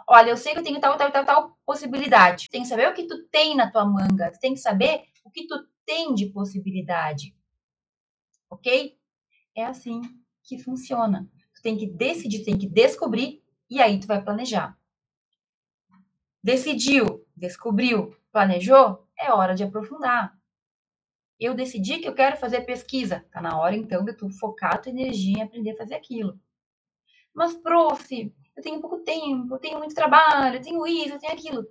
Olha, 0.08 0.30
eu 0.30 0.36
sei 0.36 0.52
que 0.54 0.60
eu 0.60 0.64
tenho 0.64 0.80
tal, 0.80 0.96
tal, 0.96 1.12
tal, 1.12 1.24
tal 1.24 1.58
possibilidade. 1.66 2.46
Tu 2.46 2.50
tem 2.50 2.62
que 2.62 2.68
saber 2.68 2.88
o 2.88 2.94
que 2.94 3.06
tu 3.06 3.28
tem 3.28 3.54
na 3.54 3.70
tua 3.70 3.84
manga. 3.84 4.30
Tu 4.32 4.40
tem 4.40 4.54
que 4.54 4.60
saber 4.60 5.04
o 5.24 5.30
que 5.30 5.46
tu 5.46 5.54
tem 5.84 6.14
de 6.14 6.26
possibilidade. 6.26 7.34
Ok? 8.50 8.96
É 9.54 9.64
assim 9.64 10.00
que 10.42 10.58
funciona. 10.58 11.28
Tu 11.54 11.62
tem 11.62 11.76
que 11.76 11.86
decidir, 11.86 12.40
tu 12.40 12.44
tem 12.46 12.58
que 12.58 12.68
descobrir 12.68 13.42
e 13.68 13.82
aí 13.82 14.00
tu 14.00 14.06
vai 14.06 14.22
planejar. 14.22 14.78
Decidiu, 16.42 17.26
descobriu, 17.36 18.16
planejou, 18.32 19.06
é 19.18 19.30
hora 19.32 19.54
de 19.54 19.64
aprofundar 19.64 20.38
eu 21.38 21.54
decidi 21.54 21.98
que 21.98 22.08
eu 22.08 22.14
quero 22.14 22.36
fazer 22.36 22.62
pesquisa. 22.62 23.24
Tá 23.30 23.40
na 23.40 23.58
hora, 23.58 23.76
então, 23.76 24.04
de 24.04 24.12
tu 24.12 24.28
focar 24.30 24.74
a 24.74 24.78
tua 24.78 24.90
energia 24.90 25.38
em 25.38 25.42
aprender 25.42 25.70
a 25.70 25.76
fazer 25.76 25.94
aquilo. 25.94 26.38
Mas, 27.32 27.54
prof, 27.54 28.34
eu 28.58 28.62
tenho 28.62 28.80
pouco 28.80 28.98
tempo, 28.98 29.54
eu 29.54 29.58
tenho 29.58 29.78
muito 29.78 29.94
trabalho, 29.94 30.56
eu 30.56 30.60
tenho 30.60 30.84
isso, 30.84 31.14
eu 31.14 31.18
tenho 31.18 31.32
aquilo. 31.32 31.64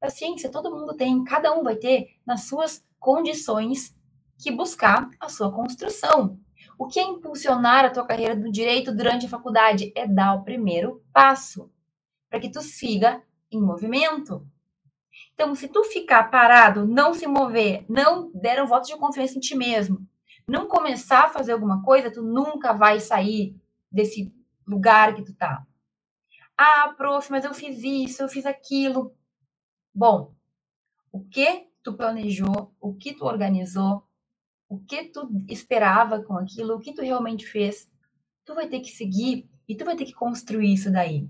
Paciência, 0.00 0.50
todo 0.50 0.74
mundo 0.74 0.96
tem, 0.96 1.22
cada 1.24 1.52
um 1.52 1.62
vai 1.62 1.76
ter 1.76 2.08
nas 2.26 2.48
suas 2.48 2.82
condições 2.98 3.94
que 4.38 4.50
buscar 4.50 5.10
a 5.20 5.28
sua 5.28 5.52
construção. 5.52 6.40
O 6.78 6.86
que 6.86 6.98
é 6.98 7.02
impulsionar 7.02 7.84
a 7.84 7.90
tua 7.90 8.06
carreira 8.06 8.34
do 8.34 8.50
direito 8.50 8.94
durante 8.94 9.26
a 9.26 9.28
faculdade? 9.28 9.92
É 9.94 10.06
dar 10.06 10.34
o 10.34 10.42
primeiro 10.42 11.04
passo 11.12 11.70
para 12.30 12.40
que 12.40 12.50
tu 12.50 12.62
siga 12.62 13.22
em 13.50 13.60
movimento. 13.60 14.46
Então, 15.34 15.54
se 15.54 15.68
tu 15.68 15.84
ficar 15.84 16.30
parado, 16.30 16.86
não 16.86 17.12
se 17.12 17.26
mover, 17.26 17.84
não 17.90 18.30
der 18.32 18.62
um 18.62 18.66
voto 18.66 18.86
de 18.86 18.96
confiança 18.96 19.36
em 19.36 19.40
ti 19.40 19.54
mesmo, 19.54 19.98
não 20.48 20.66
começar 20.66 21.24
a 21.24 21.28
fazer 21.28 21.52
alguma 21.52 21.82
coisa, 21.82 22.10
tu 22.10 22.22
nunca 22.22 22.72
vai 22.72 23.00
sair 23.00 23.54
desse 23.92 24.34
lugar 24.66 25.14
que 25.14 25.22
tu 25.22 25.34
tá. 25.34 25.62
Ah, 26.58 26.94
prof, 26.96 27.30
mas 27.30 27.44
eu 27.44 27.52
fiz 27.52 27.82
isso, 27.82 28.22
eu 28.22 28.28
fiz 28.28 28.46
aquilo. 28.46 29.14
Bom, 29.94 30.34
o 31.12 31.24
que 31.24 31.68
tu 31.82 31.94
planejou, 31.94 32.74
o 32.80 32.94
que 32.94 33.14
tu 33.14 33.24
organizou, 33.24 34.02
o 34.68 34.78
que 34.78 35.04
tu 35.04 35.28
esperava 35.48 36.22
com 36.22 36.36
aquilo, 36.36 36.74
o 36.74 36.80
que 36.80 36.94
tu 36.94 37.02
realmente 37.02 37.46
fez, 37.46 37.90
tu 38.44 38.54
vai 38.54 38.68
ter 38.68 38.80
que 38.80 38.90
seguir 38.90 39.48
e 39.68 39.76
tu 39.76 39.84
vai 39.84 39.96
ter 39.96 40.04
que 40.04 40.14
construir 40.14 40.72
isso 40.72 40.90
daí. 40.90 41.28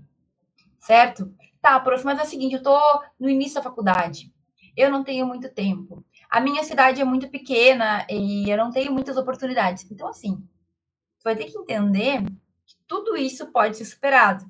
Certo? 0.79 1.33
Tá, 1.61 1.79
prof, 1.79 2.03
mas 2.05 2.19
é 2.19 2.23
o 2.23 2.25
seguinte, 2.25 2.55
eu 2.55 2.63
tô 2.63 2.79
no 3.19 3.29
início 3.29 3.55
da 3.55 3.61
faculdade. 3.61 4.33
Eu 4.75 4.89
não 4.89 5.03
tenho 5.03 5.25
muito 5.25 5.49
tempo. 5.53 6.05
A 6.29 6.39
minha 6.39 6.63
cidade 6.63 7.01
é 7.01 7.05
muito 7.05 7.29
pequena 7.29 8.05
e 8.09 8.49
eu 8.49 8.57
não 8.57 8.71
tenho 8.71 8.93
muitas 8.93 9.17
oportunidades. 9.17 9.89
Então, 9.91 10.07
assim, 10.07 10.37
você 11.17 11.23
vai 11.23 11.35
ter 11.35 11.45
que 11.45 11.57
entender 11.57 12.23
que 12.65 12.75
tudo 12.87 13.17
isso 13.17 13.51
pode 13.51 13.75
ser 13.77 13.85
superado. 13.85 14.45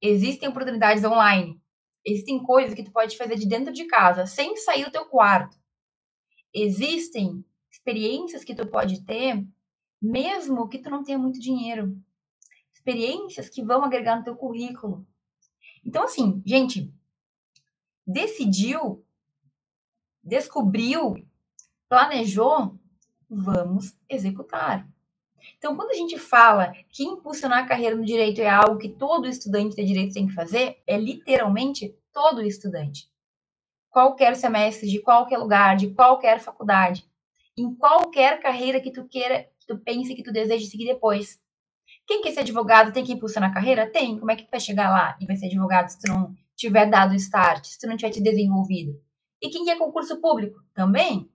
Existem 0.00 0.48
oportunidades 0.48 1.04
online. 1.04 1.60
Existem 2.04 2.42
coisas 2.42 2.74
que 2.74 2.84
tu 2.84 2.92
pode 2.92 3.16
fazer 3.16 3.36
de 3.36 3.48
dentro 3.48 3.72
de 3.72 3.84
casa, 3.86 4.26
sem 4.26 4.56
sair 4.56 4.84
do 4.84 4.92
teu 4.92 5.04
quarto. 5.06 5.58
Existem 6.54 7.44
experiências 7.70 8.44
que 8.44 8.54
tu 8.54 8.66
pode 8.66 9.04
ter, 9.04 9.46
mesmo 10.00 10.68
que 10.68 10.78
tu 10.78 10.88
não 10.88 11.02
tenha 11.02 11.18
muito 11.18 11.40
dinheiro. 11.40 11.96
Experiências 12.72 13.48
que 13.48 13.62
vão 13.62 13.84
agregar 13.84 14.16
no 14.16 14.24
teu 14.24 14.36
currículo. 14.36 15.06
Então, 15.84 16.04
assim, 16.04 16.42
gente, 16.46 16.92
decidiu, 18.06 19.04
descobriu, 20.22 21.14
planejou, 21.88 22.78
vamos 23.28 23.96
executar. 24.08 24.88
Então, 25.56 25.76
quando 25.76 25.90
a 25.90 25.94
gente 25.94 26.18
fala 26.18 26.72
que 26.90 27.04
impulsionar 27.04 27.64
a 27.64 27.66
carreira 27.66 27.96
no 27.96 28.04
direito 28.04 28.40
é 28.40 28.48
algo 28.48 28.78
que 28.78 28.88
todo 28.88 29.28
estudante 29.28 29.76
de 29.76 29.84
direito 29.84 30.14
tem 30.14 30.26
que 30.26 30.34
fazer, 30.34 30.82
é 30.86 30.96
literalmente 30.96 31.94
todo 32.12 32.42
estudante. 32.42 33.08
qualquer 33.90 34.36
semestre, 34.36 34.88
de 34.88 35.00
qualquer 35.00 35.38
lugar, 35.38 35.76
de 35.76 35.90
qualquer 35.90 36.40
faculdade, 36.40 37.04
em 37.56 37.74
qualquer 37.74 38.40
carreira 38.40 38.80
que 38.80 38.92
tu 38.92 39.08
queira, 39.08 39.44
que 39.58 39.66
tu 39.66 39.78
pense 39.78 40.14
que 40.14 40.22
tu 40.22 40.32
deseje 40.32 40.66
seguir 40.66 40.86
depois. 40.86 41.40
Quem 42.06 42.22
quer 42.22 42.32
ser 42.32 42.40
advogado 42.40 42.92
tem 42.92 43.04
que 43.04 43.12
impulsionar 43.12 43.50
a 43.50 43.54
carreira? 43.54 43.90
Tem. 43.90 44.18
Como 44.18 44.30
é 44.30 44.36
que 44.36 44.44
tu 44.44 44.50
vai 44.50 44.60
chegar 44.60 44.90
lá 44.90 45.16
e 45.20 45.26
vai 45.26 45.36
ser 45.36 45.46
advogado 45.46 45.88
se 45.88 45.98
tu 46.00 46.08
não 46.08 46.34
tiver 46.54 46.86
dado 46.86 47.14
start, 47.14 47.64
se 47.64 47.78
tu 47.78 47.86
não 47.86 47.96
tiver 47.96 48.10
te 48.10 48.22
desenvolvido? 48.22 49.00
E 49.42 49.48
quem 49.48 49.64
quer 49.64 49.78
concurso 49.78 50.20
público? 50.20 50.60
Também. 50.74 51.30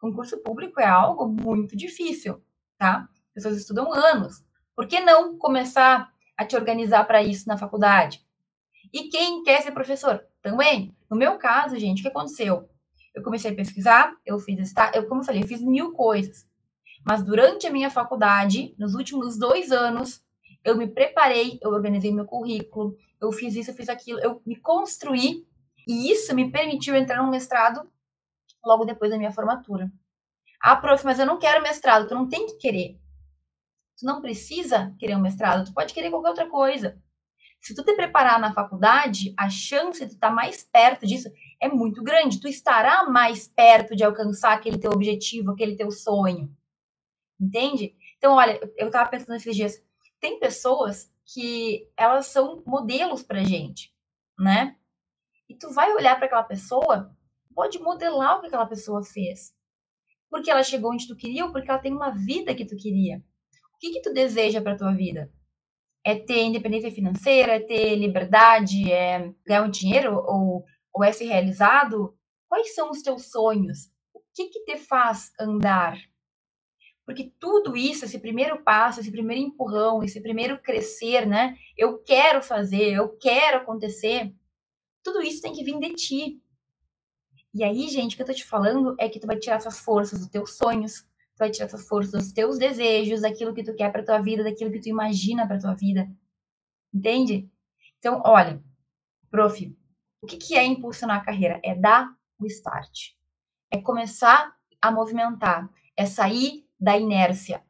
Concurso 0.00 0.38
público 0.42 0.80
é 0.80 0.86
algo 0.86 1.28
muito 1.28 1.76
difícil, 1.76 2.42
tá? 2.78 3.08
Pessoas 3.38 3.56
estudam 3.56 3.92
anos. 3.92 4.42
Por 4.74 4.88
que 4.88 4.98
não 4.98 5.38
começar 5.38 6.12
a 6.36 6.44
te 6.44 6.56
organizar 6.56 7.04
para 7.04 7.22
isso 7.22 7.46
na 7.46 7.56
faculdade? 7.56 8.20
E 8.92 9.04
quem 9.04 9.44
quer 9.44 9.62
ser 9.62 9.70
professor? 9.70 10.26
Também. 10.42 10.92
No 11.08 11.16
meu 11.16 11.38
caso, 11.38 11.78
gente, 11.78 12.00
o 12.00 12.02
que 12.02 12.08
aconteceu? 12.08 12.68
Eu 13.14 13.22
comecei 13.22 13.52
a 13.52 13.54
pesquisar, 13.54 14.12
eu 14.26 14.40
fiz, 14.40 14.74
eu, 14.92 15.06
como 15.06 15.20
eu 15.20 15.24
falei, 15.24 15.44
eu 15.44 15.46
fiz 15.46 15.62
mil 15.62 15.92
coisas. 15.92 16.48
Mas 17.06 17.22
durante 17.22 17.64
a 17.68 17.70
minha 17.70 17.90
faculdade, 17.90 18.74
nos 18.76 18.96
últimos 18.96 19.38
dois 19.38 19.70
anos, 19.70 20.20
eu 20.64 20.76
me 20.76 20.88
preparei, 20.88 21.60
eu 21.62 21.70
organizei 21.70 22.12
meu 22.12 22.24
currículo, 22.24 22.96
eu 23.20 23.30
fiz 23.30 23.54
isso, 23.54 23.70
eu 23.70 23.74
fiz 23.76 23.88
aquilo, 23.88 24.18
eu 24.18 24.42
me 24.44 24.56
construí 24.56 25.46
e 25.86 26.10
isso 26.10 26.34
me 26.34 26.50
permitiu 26.50 26.96
entrar 26.96 27.22
no 27.22 27.30
mestrado 27.30 27.88
logo 28.64 28.84
depois 28.84 29.12
da 29.12 29.16
minha 29.16 29.30
formatura. 29.30 29.88
Ah, 30.60 30.74
prof, 30.74 31.04
mas 31.04 31.20
eu 31.20 31.26
não 31.26 31.38
quero 31.38 31.62
mestrado. 31.62 32.08
Tu 32.08 32.14
não 32.16 32.28
tem 32.28 32.44
que 32.46 32.56
querer. 32.56 32.98
Tu 33.98 34.06
não 34.06 34.20
precisa 34.20 34.94
querer 34.98 35.16
um 35.16 35.20
mestrado, 35.20 35.64
tu 35.64 35.74
pode 35.74 35.92
querer 35.92 36.10
qualquer 36.10 36.28
outra 36.28 36.48
coisa. 36.48 37.02
Se 37.60 37.74
tu 37.74 37.82
te 37.84 37.94
preparar 37.94 38.38
na 38.38 38.54
faculdade, 38.54 39.34
a 39.36 39.50
chance 39.50 39.98
de 39.98 40.10
tu 40.10 40.14
estar 40.14 40.30
mais 40.30 40.62
perto 40.62 41.04
disso 41.04 41.28
é 41.60 41.68
muito 41.68 42.02
grande. 42.02 42.40
Tu 42.40 42.46
estará 42.46 43.10
mais 43.10 43.48
perto 43.48 43.96
de 43.96 44.04
alcançar 44.04 44.52
aquele 44.52 44.78
teu 44.78 44.92
objetivo, 44.92 45.50
aquele 45.50 45.76
teu 45.76 45.90
sonho. 45.90 46.56
Entende? 47.40 47.96
Então, 48.16 48.34
olha, 48.34 48.60
eu 48.76 48.86
estava 48.86 49.10
pensando 49.10 49.34
esses 49.34 49.56
dias, 49.56 49.82
tem 50.20 50.38
pessoas 50.38 51.12
que 51.24 51.88
elas 51.96 52.26
são 52.26 52.62
modelos 52.64 53.22
pra 53.22 53.44
gente, 53.44 53.92
né? 54.38 54.76
E 55.48 55.54
tu 55.54 55.70
vai 55.70 55.92
olhar 55.92 56.16
para 56.16 56.26
aquela 56.26 56.44
pessoa, 56.44 57.14
pode 57.54 57.78
modelar 57.78 58.36
o 58.36 58.40
que 58.40 58.46
aquela 58.46 58.66
pessoa 58.66 59.04
fez. 59.04 59.54
Porque 60.30 60.50
ela 60.50 60.62
chegou 60.62 60.92
onde 60.92 61.08
tu 61.08 61.16
queria 61.16 61.44
ou 61.44 61.52
porque 61.52 61.70
ela 61.70 61.80
tem 61.80 61.92
uma 61.92 62.10
vida 62.10 62.54
que 62.54 62.64
tu 62.64 62.76
queria. 62.76 63.22
Que, 63.78 63.92
que 63.92 64.02
tu 64.02 64.12
deseja 64.12 64.60
para 64.60 64.76
tua 64.76 64.92
vida? 64.92 65.30
É 66.04 66.14
ter 66.14 66.42
independência 66.42 66.90
financeira, 66.90 67.56
é 67.56 67.60
ter 67.60 67.94
liberdade, 67.96 68.90
é 68.92 69.32
ganhar 69.46 69.62
um 69.62 69.70
dinheiro 69.70 70.14
ou, 70.14 70.64
ou 70.92 71.04
é 71.04 71.12
ser 71.12 71.26
realizado? 71.26 72.16
Quais 72.48 72.74
são 72.74 72.90
os 72.90 73.02
teus 73.02 73.30
sonhos? 73.30 73.90
O 74.12 74.20
que, 74.34 74.48
que 74.48 74.64
te 74.64 74.76
faz 74.76 75.32
andar? 75.38 75.98
Porque 77.08 77.32
tudo 77.40 77.74
isso, 77.74 78.04
esse 78.04 78.18
primeiro 78.18 78.62
passo, 78.62 79.00
esse 79.00 79.10
primeiro 79.10 79.42
empurrão, 79.42 80.02
esse 80.02 80.20
primeiro 80.20 80.60
crescer, 80.60 81.26
né? 81.26 81.56
Eu 81.74 81.98
quero 82.02 82.42
fazer, 82.42 82.92
eu 82.92 83.16
quero 83.16 83.58
acontecer. 83.58 84.34
Tudo 85.02 85.22
isso 85.22 85.40
tem 85.40 85.54
que 85.54 85.64
vir 85.64 85.78
de 85.78 85.94
ti. 85.94 86.42
E 87.54 87.64
aí, 87.64 87.88
gente, 87.88 88.12
o 88.12 88.16
que 88.16 88.22
eu 88.22 88.26
tô 88.26 88.34
te 88.34 88.44
falando 88.44 88.94
é 89.00 89.08
que 89.08 89.18
tu 89.18 89.26
vai 89.26 89.38
tirar 89.38 89.56
essas 89.56 89.80
forças 89.80 90.18
dos 90.18 90.28
teus 90.28 90.58
sonhos, 90.58 91.07
tu 91.38 91.44
vai 91.44 91.50
tirar 91.50 91.66
essas 91.66 91.86
forças 91.86 92.24
dos 92.24 92.32
teus 92.32 92.58
desejos, 92.58 93.20
daquilo 93.20 93.54
que 93.54 93.62
tu 93.62 93.72
quer 93.74 93.92
para 93.92 94.04
tua 94.04 94.18
vida, 94.18 94.42
daquilo 94.42 94.72
que 94.72 94.80
tu 94.80 94.88
imagina 94.88 95.46
para 95.46 95.60
tua 95.60 95.74
vida. 95.74 96.10
Entende? 96.92 97.48
Então, 97.98 98.20
olha, 98.24 98.60
prof, 99.30 99.76
o 100.20 100.26
que, 100.26 100.36
que 100.36 100.56
é 100.56 100.64
impulsionar 100.64 101.18
a 101.18 101.24
carreira? 101.24 101.60
É 101.62 101.76
dar 101.76 102.12
o 102.40 102.46
start. 102.46 103.12
É 103.70 103.80
começar 103.80 104.52
a 104.82 104.90
movimentar, 104.90 105.70
é 105.96 106.04
sair 106.06 106.66
da 106.78 106.96
inércia. 106.98 107.62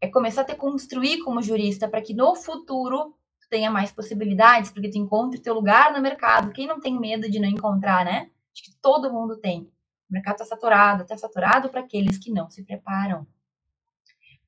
É 0.00 0.06
começar 0.06 0.42
a 0.42 0.44
te 0.44 0.54
construir 0.54 1.24
como 1.24 1.42
jurista 1.42 1.88
para 1.88 2.02
que 2.02 2.14
no 2.14 2.36
futuro 2.36 3.16
tu 3.40 3.48
tenha 3.50 3.70
mais 3.70 3.90
possibilidades, 3.90 4.70
porque 4.70 4.90
tu 4.90 4.98
encontre 4.98 5.40
teu 5.40 5.54
lugar 5.54 5.92
no 5.92 6.00
mercado. 6.00 6.52
Quem 6.52 6.68
não 6.68 6.78
tem 6.78 6.96
medo 6.96 7.28
de 7.28 7.40
não 7.40 7.48
encontrar, 7.48 8.04
né? 8.04 8.30
Acho 8.52 8.62
que 8.62 8.76
todo 8.80 9.12
mundo 9.12 9.36
tem. 9.38 9.68
O 10.08 10.12
mercado 10.12 10.34
está 10.34 10.44
saturado, 10.44 11.02
está 11.02 11.16
saturado 11.16 11.68
para 11.68 11.80
aqueles 11.80 12.18
que 12.18 12.30
não 12.30 12.48
se 12.50 12.64
preparam. 12.64 13.26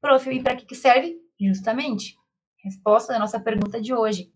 Prof, 0.01 0.31
e 0.31 0.43
para 0.43 0.57
que, 0.57 0.65
que 0.65 0.75
serve? 0.75 1.19
Justamente, 1.41 2.17
resposta 2.63 3.13
da 3.13 3.19
nossa 3.19 3.41
pergunta 3.41 3.81
de 3.81 3.93
hoje. 3.93 4.31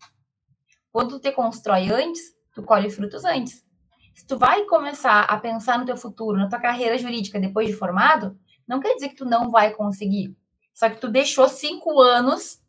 Quando 0.91 1.11
tu 1.11 1.19
te 1.19 1.31
constrói 1.31 1.89
antes, 1.89 2.35
tu 2.53 2.63
colhe 2.63 2.89
frutos 2.89 3.23
antes. 3.25 3.65
Se 4.13 4.27
tu 4.27 4.37
vai 4.37 4.65
começar 4.65 5.21
a 5.21 5.37
pensar 5.37 5.79
no 5.79 5.85
teu 5.85 5.97
futuro, 5.97 6.37
na 6.37 6.47
tua 6.47 6.59
carreira 6.59 6.97
jurídica 6.97 7.39
depois 7.39 7.67
de 7.67 7.73
formado, 7.73 8.37
não 8.67 8.79
quer 8.79 8.93
dizer 8.93 9.09
que 9.09 9.15
tu 9.15 9.25
não 9.25 9.49
vai 9.49 9.73
conseguir. 9.73 10.35
Só 10.73 10.89
que 10.89 10.99
tu 10.99 11.09
deixou 11.09 11.47
cinco 11.47 11.99
anos 11.99 12.61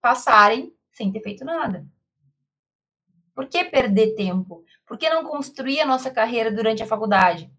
passarem 0.00 0.72
sem 0.92 1.10
ter 1.12 1.20
feito 1.20 1.44
nada. 1.44 1.86
Por 3.34 3.48
que 3.48 3.64
perder 3.64 4.14
tempo? 4.14 4.64
Por 4.86 4.96
que 4.96 5.10
não 5.10 5.24
construir 5.24 5.80
a 5.80 5.86
nossa 5.86 6.10
carreira 6.10 6.50
durante 6.50 6.82
a 6.82 6.86
faculdade? 6.86 7.52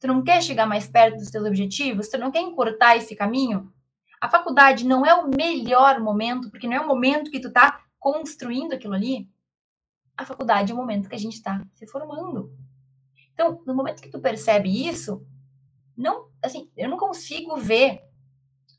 Tu 0.00 0.06
não 0.06 0.22
quer 0.22 0.42
chegar 0.42 0.66
mais 0.66 0.88
perto 0.88 1.18
dos 1.18 1.30
teus 1.30 1.44
objetivos? 1.44 2.08
Tu 2.08 2.18
não 2.18 2.30
quer 2.30 2.40
encurtar 2.40 2.96
esse 2.96 3.16
caminho? 3.16 3.72
A 4.20 4.28
faculdade 4.28 4.86
não 4.86 5.04
é 5.04 5.14
o 5.14 5.28
melhor 5.28 6.00
momento, 6.00 6.50
porque 6.50 6.66
não 6.66 6.76
é 6.76 6.80
o 6.80 6.86
momento 6.86 7.30
que 7.30 7.40
tu 7.40 7.52
tá 7.52 7.84
construindo 7.98 8.72
aquilo 8.72 8.94
ali. 8.94 9.28
A 10.16 10.24
faculdade 10.24 10.72
é 10.72 10.74
o 10.74 10.78
momento 10.78 11.08
que 11.08 11.14
a 11.14 11.18
gente 11.18 11.34
está 11.34 11.64
se 11.74 11.86
formando. 11.86 12.52
Então, 13.32 13.62
no 13.64 13.74
momento 13.74 14.02
que 14.02 14.10
tu 14.10 14.18
percebe 14.20 14.88
isso, 14.88 15.24
não, 15.96 16.28
assim, 16.42 16.70
eu 16.76 16.88
não 16.88 16.96
consigo 16.96 17.56
ver 17.56 18.02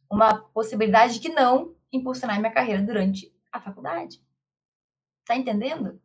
uma 0.10 0.41
possibilidade 0.53 1.13
de 1.13 1.19
que 1.19 1.29
não 1.29 1.75
impulsionar 1.91 2.39
minha 2.39 2.51
carreira 2.51 2.82
durante 2.82 3.34
a 3.51 3.60
faculdade. 3.60 4.21
Tá 5.25 5.36
entendendo? 5.36 6.01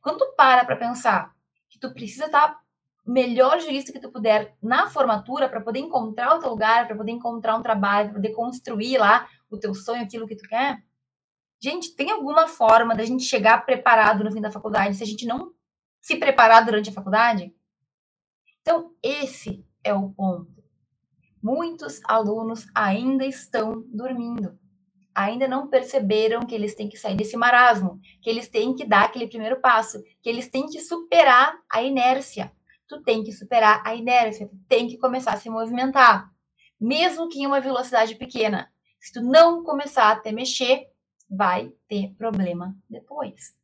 Quando 0.00 0.18
tu 0.18 0.34
para 0.36 0.64
para 0.64 0.76
pensar 0.76 1.34
que 1.68 1.78
tu 1.78 1.92
precisa 1.92 2.26
estar 2.26 2.48
tá 2.48 2.60
melhor 3.06 3.60
jurista 3.60 3.92
que 3.92 4.00
tu 4.00 4.10
puder 4.10 4.56
na 4.60 4.90
formatura 4.90 5.48
para 5.48 5.60
poder 5.60 5.78
encontrar 5.78 6.34
o 6.34 6.40
teu 6.40 6.50
lugar, 6.50 6.86
para 6.86 6.96
poder 6.96 7.12
encontrar 7.12 7.56
um 7.56 7.62
trabalho, 7.62 8.08
para 8.08 8.16
poder 8.20 8.34
construir 8.34 8.98
lá 8.98 9.28
o 9.48 9.56
teu 9.56 9.72
sonho, 9.74 10.02
aquilo 10.02 10.26
que 10.26 10.34
tu 10.34 10.48
quer. 10.48 10.82
Gente, 11.62 11.94
tem 11.94 12.10
alguma 12.10 12.48
forma 12.48 12.94
da 12.94 13.04
gente 13.04 13.22
chegar 13.22 13.64
preparado 13.64 14.24
no 14.24 14.32
fim 14.32 14.40
da 14.40 14.50
faculdade 14.50 14.96
se 14.96 15.04
a 15.04 15.06
gente 15.06 15.24
não 15.24 15.52
se 16.00 16.16
preparar 16.16 16.64
durante 16.64 16.90
a 16.90 16.92
faculdade? 16.92 17.54
Então, 18.60 18.92
esse 19.02 19.64
é 19.84 19.94
o 19.94 20.10
ponto. 20.10 20.62
Muitos 21.42 22.00
alunos 22.04 22.66
ainda 22.74 23.24
estão 23.24 23.84
dormindo. 23.86 24.58
Ainda 25.14 25.48
não 25.48 25.68
perceberam 25.68 26.44
que 26.44 26.54
eles 26.54 26.74
têm 26.74 26.88
que 26.88 26.98
sair 26.98 27.16
desse 27.16 27.36
marasmo, 27.36 28.00
que 28.20 28.28
eles 28.28 28.48
têm 28.48 28.74
que 28.74 28.84
dar 28.84 29.04
aquele 29.04 29.28
primeiro 29.28 29.60
passo, 29.60 30.02
que 30.20 30.28
eles 30.28 30.50
têm 30.50 30.66
que 30.66 30.80
superar 30.80 31.56
a 31.72 31.82
inércia 31.82 32.52
tu 32.88 33.02
tem 33.02 33.22
que 33.22 33.32
superar 33.32 33.82
a 33.84 33.94
inércia, 33.94 34.48
tu 34.48 34.56
tem 34.68 34.88
que 34.88 34.98
começar 34.98 35.34
a 35.34 35.36
se 35.36 35.50
movimentar. 35.50 36.30
Mesmo 36.80 37.28
que 37.28 37.40
em 37.40 37.46
uma 37.46 37.60
velocidade 37.60 38.14
pequena. 38.14 38.72
Se 39.00 39.12
tu 39.12 39.22
não 39.22 39.62
começar 39.64 40.10
a 40.10 40.20
te 40.20 40.32
mexer, 40.32 40.90
vai 41.28 41.72
ter 41.88 42.14
problema 42.14 42.76
depois. 42.88 43.56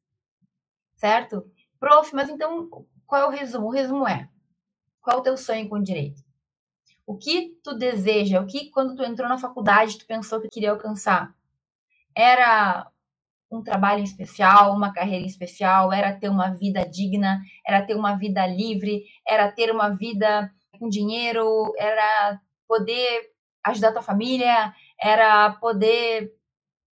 Certo? 0.97 1.51
Prof, 1.79 2.15
mas 2.15 2.29
então 2.29 2.69
qual 3.07 3.23
é 3.23 3.27
o 3.27 3.31
resumo? 3.31 3.67
O 3.67 3.71
resumo 3.71 4.07
é: 4.07 4.29
qual 5.01 5.19
é 5.19 5.21
o 5.21 5.23
teu 5.23 5.37
sonho 5.37 5.69
com 5.69 5.83
direito? 5.83 6.23
O 7.07 7.17
que 7.17 7.59
tu 7.63 7.75
deseja? 7.75 8.41
O 8.41 8.47
que 8.47 8.71
quando 8.71 8.95
tu 8.95 9.03
entrou 9.03 9.29
na 9.29 9.39
faculdade 9.39 9.99
tu 9.99 10.07
pensou 10.07 10.41
que 10.41 10.49
queria 10.49 10.71
alcançar? 10.71 11.35
Era 12.15 12.91
um 13.53 13.63
trabalho 13.63 14.03
especial, 14.03 14.75
uma 14.75 14.93
carreira 14.93 15.27
especial, 15.27 15.93
era 15.93 16.13
ter 16.19 16.29
uma 16.29 16.51
vida 16.51 16.85
digna, 16.85 17.41
era 17.67 17.83
ter 17.85 17.95
uma 17.95 18.17
vida 18.17 18.47
livre, 18.47 19.05
era 19.27 19.53
ter 19.53 19.71
uma 19.71 19.91
vida 19.91 20.51
com 20.79 20.89
dinheiro, 20.89 21.73
era 21.79 22.41
poder 22.67 23.31
ajudar 23.65 23.93
tua 23.93 24.03
família, 24.03 24.75
era 25.01 25.53
poder, 25.53 26.33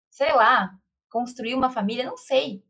sei 0.09 0.33
lá, 0.33 0.71
construir 1.09 1.55
uma 1.55 1.69
família, 1.69 2.05
não 2.05 2.17
sei. 2.17 2.63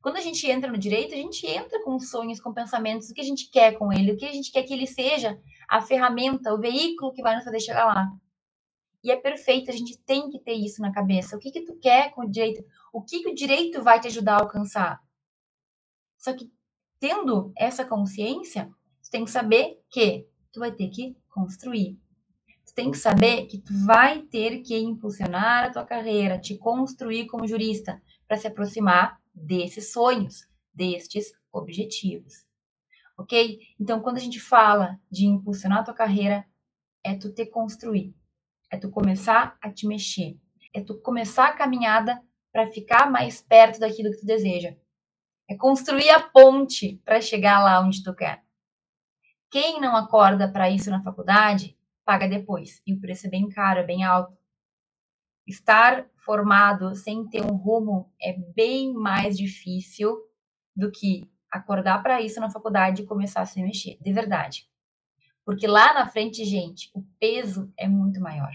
Quando 0.00 0.16
a 0.16 0.20
gente 0.20 0.48
entra 0.50 0.70
no 0.70 0.78
direito, 0.78 1.14
a 1.14 1.18
gente 1.18 1.46
entra 1.46 1.82
com 1.82 1.98
sonhos, 1.98 2.40
com 2.40 2.52
pensamentos, 2.52 3.10
o 3.10 3.14
que 3.14 3.20
a 3.20 3.24
gente 3.24 3.50
quer 3.50 3.72
com 3.72 3.92
ele, 3.92 4.12
o 4.12 4.16
que 4.16 4.26
a 4.26 4.32
gente 4.32 4.52
quer 4.52 4.62
que 4.62 4.72
ele 4.72 4.86
seja 4.86 5.38
a 5.68 5.80
ferramenta, 5.80 6.52
o 6.52 6.60
veículo 6.60 7.12
que 7.12 7.22
vai 7.22 7.34
nos 7.34 7.44
fazer 7.44 7.60
chegar 7.60 7.86
lá. 7.86 8.08
E 9.04 9.10
é 9.10 9.16
perfeito, 9.16 9.70
a 9.70 9.74
gente 9.74 9.98
tem 9.98 10.30
que 10.30 10.38
ter 10.38 10.54
isso 10.54 10.80
na 10.80 10.90
cabeça. 10.90 11.36
O 11.36 11.38
que 11.38 11.50
que 11.50 11.60
tu 11.60 11.76
quer 11.76 12.10
com 12.12 12.22
o 12.22 12.30
direito? 12.30 12.64
O 12.90 13.02
que 13.02 13.22
que 13.22 13.28
o 13.28 13.34
direito 13.34 13.82
vai 13.82 14.00
te 14.00 14.08
ajudar 14.08 14.36
a 14.36 14.42
alcançar? 14.42 14.98
Só 16.16 16.32
que 16.32 16.50
tendo 16.98 17.52
essa 17.54 17.84
consciência, 17.84 18.72
tu 19.02 19.10
tem 19.10 19.26
que 19.26 19.30
saber 19.30 19.78
que 19.90 20.26
tu 20.50 20.60
vai 20.60 20.72
ter 20.72 20.88
que 20.88 21.14
construir. 21.28 22.00
Tu 22.64 22.72
tem 22.74 22.90
que 22.90 22.96
saber 22.96 23.44
que 23.44 23.58
tu 23.58 23.74
vai 23.84 24.22
ter 24.22 24.62
que 24.62 24.74
impulsionar 24.78 25.66
a 25.66 25.70
tua 25.70 25.84
carreira, 25.84 26.40
te 26.40 26.56
construir 26.56 27.26
como 27.26 27.46
jurista 27.46 28.02
para 28.26 28.38
se 28.38 28.46
aproximar 28.46 29.20
desses 29.34 29.92
sonhos, 29.92 30.48
destes 30.72 31.34
objetivos. 31.52 32.46
ok? 33.18 33.60
Então, 33.78 34.00
quando 34.00 34.16
a 34.16 34.20
gente 34.20 34.40
fala 34.40 34.98
de 35.10 35.26
impulsionar 35.26 35.80
a 35.80 35.84
tua 35.84 35.94
carreira, 35.94 36.46
é 37.04 37.14
tu 37.14 37.30
te 37.30 37.44
construir, 37.44 38.14
é 38.70 38.76
tu 38.76 38.90
começar 38.90 39.56
a 39.60 39.70
te 39.70 39.86
mexer, 39.86 40.38
é 40.74 40.80
tu 40.80 41.00
começar 41.00 41.48
a 41.48 41.52
caminhada 41.52 42.20
para 42.52 42.68
ficar 42.68 43.10
mais 43.10 43.40
perto 43.42 43.80
daquilo 43.80 44.10
que 44.10 44.20
tu 44.20 44.26
deseja. 44.26 44.76
É 45.48 45.56
construir 45.56 46.10
a 46.10 46.20
ponte 46.20 47.00
para 47.04 47.20
chegar 47.20 47.62
lá 47.62 47.80
onde 47.80 48.02
tu 48.02 48.14
quer. 48.14 48.42
Quem 49.50 49.80
não 49.80 49.94
acorda 49.94 50.50
para 50.50 50.70
isso 50.70 50.90
na 50.90 51.02
faculdade, 51.02 51.76
paga 52.04 52.28
depois. 52.28 52.82
E 52.86 52.94
o 52.94 53.00
preço 53.00 53.26
é 53.26 53.30
bem 53.30 53.48
caro, 53.48 53.80
é 53.80 53.84
bem 53.84 54.02
alto. 54.02 54.36
Estar 55.46 56.06
formado 56.16 56.94
sem 56.94 57.28
ter 57.28 57.42
um 57.42 57.54
rumo 57.54 58.12
é 58.20 58.32
bem 58.32 58.94
mais 58.94 59.36
difícil 59.36 60.16
do 60.74 60.90
que 60.90 61.30
acordar 61.50 62.02
para 62.02 62.20
isso 62.20 62.40
na 62.40 62.50
faculdade 62.50 63.02
e 63.02 63.06
começar 63.06 63.42
a 63.42 63.46
se 63.46 63.62
mexer, 63.62 63.98
de 64.00 64.12
verdade. 64.12 64.68
Porque 65.44 65.66
lá 65.66 65.92
na 65.92 66.08
frente, 66.08 66.44
gente, 66.44 66.90
o 66.94 67.02
peso 67.18 67.72
é 67.76 67.86
muito 67.86 68.20
maior. 68.20 68.52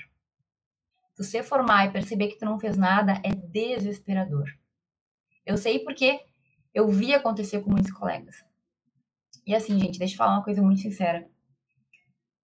Tu 1.15 1.23
se 1.23 1.43
formar 1.43 1.85
e 1.85 1.91
perceber 1.91 2.29
que 2.29 2.37
tu 2.37 2.45
não 2.45 2.59
fez 2.59 2.77
nada 2.77 3.21
é 3.23 3.29
desesperador. 3.29 4.49
Eu 5.45 5.57
sei 5.57 5.79
porque 5.79 6.19
eu 6.73 6.87
vi 6.87 7.13
acontecer 7.13 7.61
com 7.61 7.71
muitos 7.71 7.91
colegas. 7.91 8.43
E 9.45 9.53
assim, 9.53 9.79
gente, 9.79 9.99
deixa 9.99 10.13
eu 10.13 10.17
falar 10.17 10.37
uma 10.37 10.43
coisa 10.43 10.61
muito 10.61 10.81
sincera. 10.81 11.27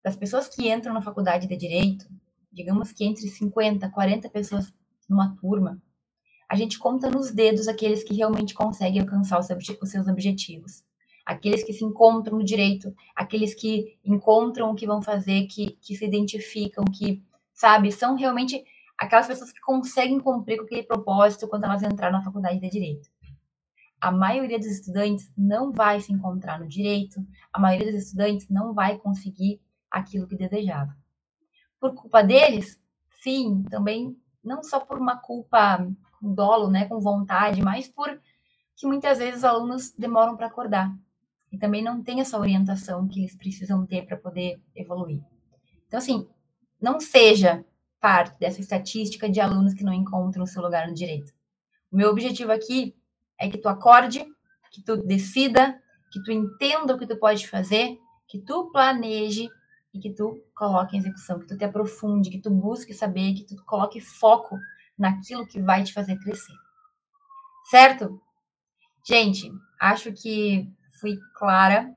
Das 0.03 0.15
pessoas 0.15 0.47
que 0.47 0.71
entram 0.71 0.93
na 0.93 1.01
faculdade 1.01 1.47
de 1.47 1.55
direito, 1.55 2.05
digamos 2.51 2.91
que 2.91 3.03
entre 3.03 3.27
50, 3.27 3.89
40 3.89 4.29
pessoas 4.29 4.73
numa 5.09 5.35
turma, 5.35 5.81
a 6.49 6.55
gente 6.55 6.77
conta 6.77 7.09
nos 7.09 7.31
dedos 7.31 7.67
aqueles 7.67 8.03
que 8.03 8.13
realmente 8.13 8.53
conseguem 8.53 9.01
alcançar 9.01 9.39
os, 9.39 9.47
seus 9.47 10.07
objetivos. 10.07 10.83
Aqueles 11.25 11.63
que 11.63 11.73
se 11.73 11.83
encontram 11.83 12.37
no 12.37 12.43
direito, 12.43 12.93
aqueles 13.15 13.55
que 13.55 13.97
encontram 14.05 14.69
o 14.71 14.75
que 14.75 14.85
vão 14.85 15.01
fazer, 15.01 15.47
que, 15.47 15.71
que 15.81 15.95
se 15.95 16.05
identificam, 16.05 16.85
que, 16.85 17.23
sabe, 17.51 17.91
são 17.91 18.15
realmente 18.15 18.63
aquelas 18.97 19.27
pessoas 19.27 19.51
que 19.51 19.59
conseguem 19.61 20.19
cumprir 20.19 20.57
com 20.57 20.65
aquele 20.65 20.83
propósito 20.83 21.47
quando 21.47 21.63
elas 21.63 21.81
entraram 21.81 22.19
na 22.19 22.23
faculdade 22.23 22.59
de 22.59 22.69
direito. 22.69 23.09
A 23.99 24.11
maioria 24.11 24.59
dos 24.59 24.67
estudantes 24.67 25.31
não 25.35 25.71
vai 25.71 25.99
se 25.99 26.13
encontrar 26.13 26.59
no 26.59 26.67
direito, 26.67 27.25
a 27.51 27.59
maioria 27.59 27.91
dos 27.91 28.03
estudantes 28.03 28.47
não 28.47 28.73
vai 28.73 28.97
conseguir 28.99 29.59
aquilo 29.89 30.27
que 30.27 30.35
desejava. 30.35 30.95
Por 31.79 31.95
culpa 31.95 32.21
deles? 32.21 32.79
Sim, 33.21 33.63
também 33.63 34.15
não 34.43 34.61
só 34.61 34.79
por 34.79 34.99
uma 34.99 35.17
culpa 35.17 35.87
com 36.19 36.33
dolo, 36.33 36.69
né, 36.69 36.85
com 36.85 36.99
vontade, 36.99 37.63
mas 37.63 37.87
por 37.87 38.21
que 38.75 38.85
muitas 38.85 39.17
vezes 39.17 39.37
os 39.37 39.43
alunos 39.43 39.91
demoram 39.91 40.37
para 40.37 40.47
acordar 40.47 40.95
e 41.51 41.57
também 41.57 41.83
não 41.83 42.03
tem 42.03 42.19
essa 42.19 42.39
orientação 42.39 43.07
que 43.07 43.19
eles 43.19 43.35
precisam 43.35 43.85
ter 43.85 44.05
para 44.05 44.17
poder 44.17 44.59
evoluir. 44.75 45.21
Então, 45.87 45.97
assim, 45.97 46.27
não 46.81 46.99
seja 46.99 47.63
parte 47.99 48.37
dessa 48.39 48.59
estatística 48.59 49.29
de 49.29 49.39
alunos 49.39 49.73
que 49.73 49.83
não 49.83 49.93
encontram 49.93 50.43
o 50.43 50.47
seu 50.47 50.61
lugar 50.61 50.87
no 50.87 50.93
direito. 50.93 51.33
O 51.91 51.97
meu 51.97 52.09
objetivo 52.09 52.51
aqui 52.51 52.95
é 53.39 53.49
que 53.49 53.57
tu 53.57 53.67
acorde, 53.67 54.25
que 54.71 54.83
tu 54.83 54.97
decida, 54.97 55.81
que 56.11 56.21
tu 56.21 56.31
entenda 56.31 56.93
o 56.93 56.99
que 56.99 57.07
tu 57.07 57.17
pode 57.17 57.47
fazer, 57.47 57.97
que 58.27 58.39
tu 58.39 58.71
planeje 58.71 59.49
e 59.93 59.99
que 59.99 60.13
tu 60.13 60.41
coloque 60.53 60.95
em 60.95 60.99
execução, 60.99 61.39
que 61.39 61.47
tu 61.47 61.57
te 61.57 61.63
aprofunde, 61.63 62.29
que 62.29 62.41
tu 62.41 62.49
busque 62.49 62.93
saber, 62.93 63.33
que 63.33 63.45
tu 63.45 63.55
coloque 63.65 64.01
foco 64.01 64.57
naquilo 64.97 65.47
que 65.47 65.61
vai 65.61 65.83
te 65.83 65.93
fazer 65.93 66.17
crescer. 66.19 66.53
Certo? 67.69 68.21
Gente, 69.07 69.51
acho 69.79 70.11
que 70.11 70.69
clara. 71.33 71.95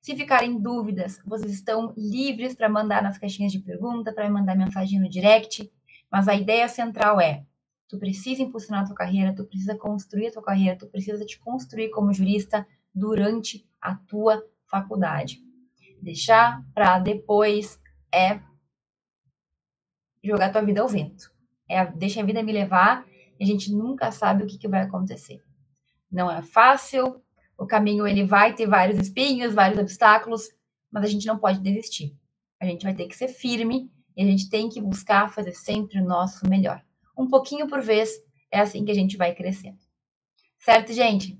Se 0.00 0.14
ficarem 0.14 0.60
dúvidas, 0.60 1.20
vocês 1.26 1.52
estão 1.52 1.92
livres 1.96 2.54
para 2.54 2.68
mandar 2.68 3.02
nas 3.02 3.18
caixinhas 3.18 3.52
de 3.52 3.58
pergunta, 3.58 4.12
para 4.12 4.30
mandar 4.30 4.56
mensagem 4.56 5.00
no 5.00 5.08
direct. 5.08 5.70
Mas 6.10 6.28
a 6.28 6.34
ideia 6.34 6.68
central 6.68 7.20
é: 7.20 7.44
tu 7.88 7.98
precisa 7.98 8.42
impulsionar 8.42 8.82
a 8.82 8.86
tua 8.86 8.94
carreira, 8.94 9.34
tu 9.34 9.44
precisa 9.44 9.76
construir 9.76 10.28
a 10.28 10.32
tua 10.32 10.42
carreira, 10.42 10.78
tu 10.78 10.86
precisa 10.86 11.24
te 11.24 11.38
construir 11.38 11.90
como 11.90 12.12
jurista 12.12 12.66
durante 12.94 13.68
a 13.80 13.94
tua 13.94 14.42
faculdade. 14.66 15.40
Deixar 16.00 16.62
para 16.74 16.98
depois 16.98 17.80
é 18.12 18.40
jogar 20.22 20.52
tua 20.52 20.62
vida 20.62 20.80
ao 20.80 20.88
vento. 20.88 21.30
É 21.68 21.84
deixa 21.84 22.20
a 22.20 22.24
vida 22.24 22.42
me 22.42 22.52
levar 22.52 23.06
e 23.38 23.44
a 23.44 23.46
gente 23.46 23.72
nunca 23.72 24.10
sabe 24.10 24.44
o 24.44 24.46
que, 24.46 24.58
que 24.58 24.68
vai 24.68 24.82
acontecer. 24.82 25.42
Não 26.10 26.30
é 26.30 26.40
fácil, 26.42 27.22
o 27.58 27.66
caminho 27.66 28.06
ele 28.06 28.24
vai 28.24 28.54
ter 28.54 28.66
vários 28.66 28.98
espinhos, 28.98 29.54
vários 29.54 29.78
obstáculos, 29.78 30.48
mas 30.90 31.04
a 31.04 31.08
gente 31.08 31.26
não 31.26 31.38
pode 31.38 31.60
desistir. 31.60 32.16
A 32.60 32.66
gente 32.66 32.84
vai 32.84 32.94
ter 32.94 33.06
que 33.06 33.16
ser 33.16 33.28
firme 33.28 33.90
e 34.16 34.22
a 34.22 34.26
gente 34.26 34.48
tem 34.48 34.68
que 34.68 34.80
buscar 34.80 35.32
fazer 35.32 35.52
sempre 35.52 36.00
o 36.00 36.04
nosso 36.04 36.48
melhor. 36.48 36.82
Um 37.16 37.28
pouquinho 37.28 37.66
por 37.66 37.80
vez, 37.80 38.10
é 38.50 38.60
assim 38.60 38.84
que 38.84 38.90
a 38.90 38.94
gente 38.94 39.16
vai 39.16 39.34
crescendo. 39.34 39.78
Certo, 40.58 40.92
gente? 40.92 41.38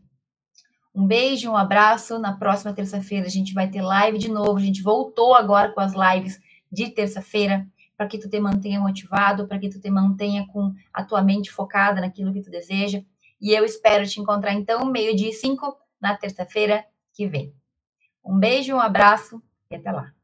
Um 0.94 1.06
beijo, 1.06 1.50
um 1.50 1.56
abraço. 1.56 2.18
Na 2.18 2.34
próxima 2.34 2.72
terça-feira 2.72 3.26
a 3.26 3.30
gente 3.30 3.52
vai 3.52 3.68
ter 3.68 3.82
live 3.82 4.18
de 4.18 4.30
novo. 4.30 4.56
A 4.56 4.62
gente 4.62 4.82
voltou 4.82 5.34
agora 5.34 5.72
com 5.72 5.80
as 5.80 5.92
lives 5.92 6.40
de 6.72 6.90
terça-feira 6.90 7.66
para 7.96 8.06
que 8.06 8.18
tu 8.18 8.28
te 8.28 8.38
mantenha 8.40 8.80
motivado, 8.80 9.46
para 9.46 9.58
que 9.58 9.68
tu 9.68 9.80
te 9.80 9.90
mantenha 9.90 10.46
com 10.48 10.72
a 10.92 11.02
tua 11.02 11.22
mente 11.22 11.50
focada 11.50 12.00
naquilo 12.00 12.32
que 12.32 12.42
tu 12.42 12.50
deseja. 12.50 13.02
E 13.40 13.52
eu 13.52 13.64
espero 13.64 14.06
te 14.06 14.20
encontrar 14.20 14.52
então 14.52 14.84
meio-dia 14.86 15.30
e 15.30 15.32
cinco 15.32 15.76
na 16.00 16.16
terça-feira 16.16 16.84
que 17.12 17.26
vem. 17.26 17.54
Um 18.24 18.38
beijo, 18.38 18.74
um 18.74 18.80
abraço 18.80 19.42
e 19.70 19.76
até 19.76 19.92
lá. 19.92 20.15